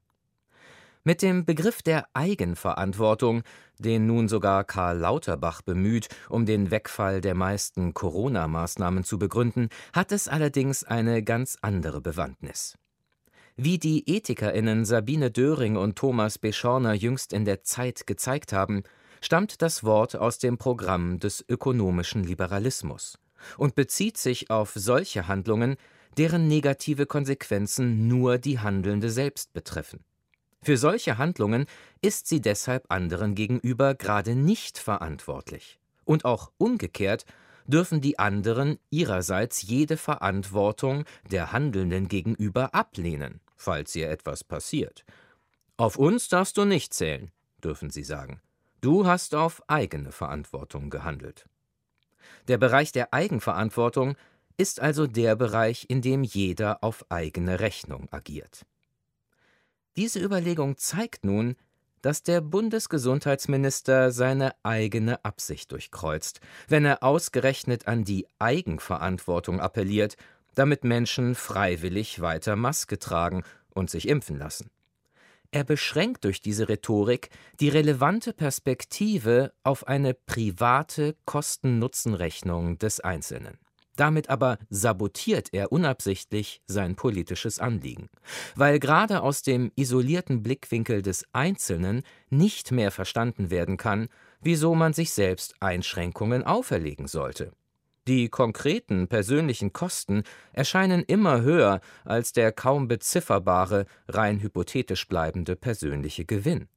Mit 1.07 1.23
dem 1.23 1.45
Begriff 1.45 1.83
der 1.83 2.09
Eigenverantwortung, 2.15 3.45
den 3.79 4.09
nun 4.09 4.27
sogar 4.27 4.65
Karl 4.65 4.99
Lauterbach 4.99 5.63
bemüht, 5.63 6.09
um 6.29 6.47
den 6.47 6.73
Wegfall 6.73 7.21
der 7.21 7.37
meisten 7.37 7.95
Corona-Maßnahmen 7.95 9.05
zu 9.05 9.17
begründen, 9.17 9.69
hat 9.93 10.11
es 10.11 10.27
allerdings 10.27 10.83
eine 10.83 11.23
ganz 11.23 11.59
andere 11.63 12.01
Bewandtnis. 12.01 12.75
Wie 13.55 13.79
die 13.79 14.17
EthikerInnen 14.17 14.85
Sabine 14.85 15.31
Döring 15.31 15.77
und 15.77 15.97
Thomas 15.97 16.39
Beschorner 16.39 16.95
jüngst 16.95 17.33
in 17.33 17.45
der 17.45 17.63
Zeit 17.63 18.09
gezeigt 18.09 18.53
haben, 18.53 18.83
stammt 19.21 19.63
das 19.63 19.85
Wort 19.85 20.17
aus 20.17 20.39
dem 20.39 20.59
Programm 20.59 21.21
des 21.21 21.45
ökonomischen 21.49 22.25
Liberalismus 22.25 23.17
und 23.59 23.77
bezieht 23.77 24.19
sich 24.19 24.51
auf 24.51 24.73
solche 24.75 25.29
Handlungen, 25.29 25.77
deren 26.19 26.49
negative 26.49 27.07
Konsequenzen 27.07 28.09
nur 28.09 28.39
die 28.39 28.59
Handelnde 28.59 29.09
selbst 29.09 29.53
betreffen. 29.53 30.01
Für 30.67 30.77
solche 30.77 31.17
Handlungen 31.17 31.67
ist 32.03 32.27
sie 32.27 32.41
deshalb 32.41 32.87
anderen 32.91 33.37
gegenüber 33.37 33.95
gerade 33.95 34.35
nicht 34.35 34.79
verantwortlich. 34.79 35.79
Und 36.05 36.25
auch 36.25 36.51
umgekehrt 36.59 37.25
dürfen 37.69 38.01
die 38.01 38.19
anderen 38.19 38.81
ihrerseits 38.91 39.63
jede 39.63 39.97
Verantwortung 39.97 41.05
der 41.31 41.53
Handelnden 41.53 42.09
gegenüber 42.09 42.75
ablehnen, 42.75 43.41
falls 43.55 43.95
ihr 43.95 44.11
etwas 44.11 44.43
passiert. 44.43 45.05
Auf 45.77 45.99
uns 45.99 46.29
darfst 46.29 46.57
du 46.57 46.65
nicht 46.65 46.93
zählen, 46.93 47.31
dürfen 47.63 47.91
sie 47.91 48.03
sagen. 48.03 48.41
Du 48.81 49.07
hast 49.07 49.37
auf 49.37 49.63
eigene 49.69 50.11
Verantwortung 50.11 50.91
gehandelt. 50.91 51.47
Der 52.49 52.59
Bereich 52.59 52.91
der 52.91 53.15
Eigenverantwortung 53.15 54.17
ist 54.57 54.81
also 54.81 55.07
der 55.07 55.37
Bereich, 55.37 55.87
in 55.89 56.03
dem 56.03 56.25
jeder 56.25 56.83
auf 56.83 57.09
eigene 57.09 57.61
Rechnung 57.61 58.09
agiert. 58.11 58.67
Diese 59.97 60.21
Überlegung 60.21 60.77
zeigt 60.77 61.25
nun, 61.25 61.57
dass 62.03 62.23
der 62.23 62.41
Bundesgesundheitsminister 62.41 64.13
seine 64.13 64.53
eigene 64.63 65.25
Absicht 65.25 65.73
durchkreuzt, 65.73 66.41
wenn 66.69 66.85
er 66.85 67.03
ausgerechnet 67.03 67.89
an 67.89 68.05
die 68.05 68.27
Eigenverantwortung 68.39 69.59
appelliert, 69.61 70.17
damit 70.55 70.85
Menschen 70.85 71.35
freiwillig 71.35 72.21
weiter 72.21 72.57
Maske 72.57 72.99
tragen 72.99 73.43
und 73.71 73.91
sich 73.91 74.09
impfen 74.09 74.39
lassen. 74.39 74.71
Er 75.51 75.65
beschränkt 75.65 76.25
durch 76.25 76.43
diese 76.43 76.69
Rhetorik 76.69 77.31
die 77.61 77.71
relevante 77.71 78.33
Perspektive 78.33 79.53
auf 79.63 79.87
eine 79.87 80.13
private 80.13 81.17
Kosten-Nutzen-Rechnung 81.25 82.79
des 82.79 83.01
Einzelnen. 83.01 83.59
Damit 83.97 84.29
aber 84.29 84.59
sabotiert 84.69 85.49
er 85.53 85.73
unabsichtlich 85.73 86.61
sein 86.67 86.97
politisches 86.97 87.59
Anliegen, 87.59 88.09
weil 88.55 88.79
gerade 88.79 89.23
aus 89.23 89.43
dem 89.43 89.73
isolierten 89.75 90.43
Blickwinkel 90.43 91.03
des 91.03 91.25
Einzelnen 91.33 92.03
nicht 92.29 92.73
mehr 92.73 92.91
verstanden 92.91 93.51
werden 93.51 93.77
kann, 93.77 94.09
wieso 94.41 94.75
man 94.75 94.93
sich 94.93 95.13
selbst 95.13 95.55
Einschränkungen 95.61 96.45
auferlegen 96.45 97.09
sollte. 97.09 97.53
Die 98.07 98.29
konkreten 98.29 99.09
persönlichen 99.09 99.73
Kosten 99.73 100.23
erscheinen 100.53 101.03
immer 101.03 101.41
höher 101.41 101.81
als 102.05 102.33
der 102.33 102.53
kaum 102.53 102.87
bezifferbare, 102.87 103.87
rein 104.07 104.41
hypothetisch 104.41 105.09
bleibende 105.09 105.57
persönliche 105.57 106.25
Gewinn. 106.25 106.69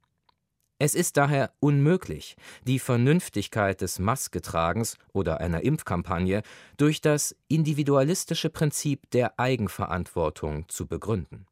Es 0.82 0.96
ist 0.96 1.18
daher 1.18 1.52
unmöglich, 1.60 2.38
die 2.66 2.80
Vernünftigkeit 2.80 3.82
des 3.82 4.00
Masketragens 4.00 4.98
oder 5.12 5.42
einer 5.42 5.62
Impfkampagne 5.62 6.42
durch 6.78 7.02
das 7.02 7.36
individualistische 7.50 8.50
Prinzip 8.50 9.12
der 9.12 9.38
Eigenverantwortung 9.38 10.70
zu 10.70 10.88
begründen. 10.88 11.46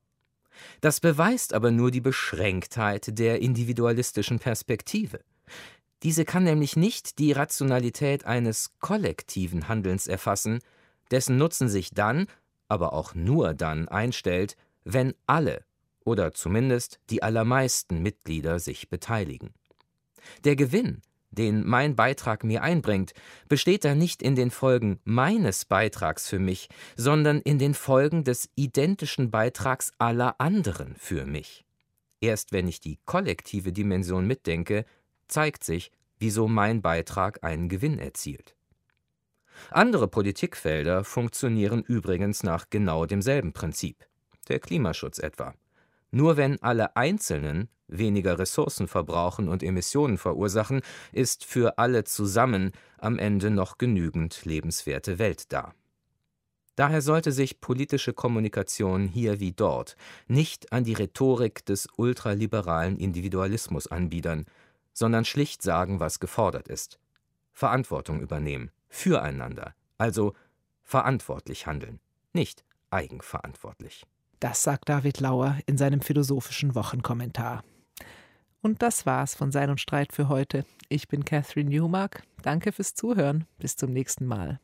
Das 0.80 1.02
beweist 1.02 1.54
aber 1.54 1.72
nur 1.72 1.92
die 1.92 2.00
Beschränktheit 2.00 3.20
der 3.20 3.42
individualistischen 3.42 4.40
Perspektive. 4.40 5.20
Diese 6.04 6.24
kann 6.24 6.46
nämlich 6.46 6.78
nicht 6.78 7.20
die 7.20 7.34
Rationalität 7.34 8.26
eines 8.26 8.72
kollektiven 8.80 9.68
Handelns 9.68 10.08
erfassen, 10.08 10.60
dessen 11.12 11.38
Nutzen 11.38 11.68
sich 11.68 11.92
dann, 11.92 12.28
aber 12.70 12.94
auch 12.94 13.14
nur 13.14 13.54
dann 13.54 13.90
einstellt, 13.90 14.56
wenn 14.86 15.14
alle 15.26 15.66
oder 16.08 16.34
zumindest 16.34 17.02
die 17.10 17.22
allermeisten 17.22 18.02
Mitglieder 18.02 18.60
sich 18.60 18.90
beteiligen. 18.90 19.54
Der 20.46 20.56
Gewinn, 20.56 21.02
den 21.32 21.68
mein 21.68 21.98
Beitrag 21.98 22.46
mir 22.46 22.64
einbringt, 22.64 23.14
besteht 23.50 23.84
da 23.84 23.94
nicht 23.94 24.24
in 24.24 24.36
den 24.36 24.50
Folgen 24.50 25.02
meines 25.04 25.66
Beitrags 25.66 26.30
für 26.30 26.40
mich, 26.40 26.70
sondern 26.96 27.42
in 27.42 27.60
den 27.60 27.74
Folgen 27.74 28.24
des 28.24 28.50
identischen 28.56 29.32
Beitrags 29.32 29.92
aller 29.98 30.40
anderen 30.40 30.96
für 30.96 31.26
mich. 31.26 31.66
Erst 32.22 32.54
wenn 32.54 32.70
ich 32.70 32.80
die 32.80 33.00
kollektive 33.06 33.74
Dimension 33.74 34.26
mitdenke, 34.26 34.86
zeigt 35.28 35.66
sich, 35.66 35.92
wieso 36.20 36.48
mein 36.48 36.82
Beitrag 36.82 37.44
einen 37.44 37.68
Gewinn 37.68 38.00
erzielt. 38.00 38.56
Andere 39.72 40.08
Politikfelder 40.08 41.04
funktionieren 41.04 41.84
übrigens 41.84 42.44
nach 42.44 42.70
genau 42.70 43.06
demselben 43.06 43.52
Prinzip, 43.52 44.08
der 44.48 44.60
Klimaschutz 44.60 45.20
etwa. 45.20 45.54
Nur 46.12 46.38
wenn 46.38 46.62
alle 46.62 46.96
Einzelnen 46.96 47.70
weniger 47.88 48.38
Ressourcen 48.40 48.88
verbrauchen 48.88 49.48
und 49.48 49.64
Emissionen 49.64 50.18
verursachen, 50.18 50.82
ist 51.12 51.46
für 51.46 51.78
alle 51.78 52.04
zusammen 52.04 52.72
am 52.98 53.18
Ende 53.18 53.50
noch 53.50 53.78
genügend 53.78 54.46
lebenswerte 54.46 55.20
Welt 55.20 55.52
da. 55.52 55.74
Daher 56.76 57.02
sollte 57.02 57.32
sich 57.32 57.60
politische 57.60 58.14
Kommunikation 58.14 59.08
hier 59.08 59.40
wie 59.40 59.52
dort 59.52 59.98
nicht 60.28 60.72
an 60.72 60.84
die 60.84 60.94
Rhetorik 60.94 61.66
des 61.66 61.88
ultraliberalen 61.98 62.98
Individualismus 63.00 63.88
anbiedern, 63.88 64.46
sondern 64.94 65.26
schlicht 65.26 65.64
sagen, 65.64 66.00
was 66.00 66.20
gefordert 66.20 66.68
ist. 66.68 67.00
Verantwortung 67.52 68.22
übernehmen, 68.22 68.70
füreinander, 68.90 69.74
also 69.98 70.34
verantwortlich 70.84 71.66
handeln, 71.66 72.00
nicht 72.32 72.64
eigenverantwortlich. 72.92 74.06
Das 74.40 74.62
sagt 74.64 74.90
David 74.90 75.20
Lauer 75.20 75.58
in 75.66 75.78
seinem 75.78 76.02
philosophischen 76.02 76.76
Wochenkommentar. 76.76 77.64
Und 78.62 78.82
das 78.82 79.06
war's 79.06 79.34
von 79.34 79.52
Sein 79.52 79.70
und 79.70 79.80
Streit 79.80 80.14
für 80.14 80.30
heute. 80.30 80.66
Ich 80.90 81.08
bin 81.08 81.26
Catherine 81.26 81.70
Newmark. 81.70 82.24
Danke 82.42 82.72
fürs 82.72 82.94
Zuhören. 82.94 83.46
Bis 83.58 83.76
zum 83.76 83.92
nächsten 83.92 84.26
Mal. 84.26 84.60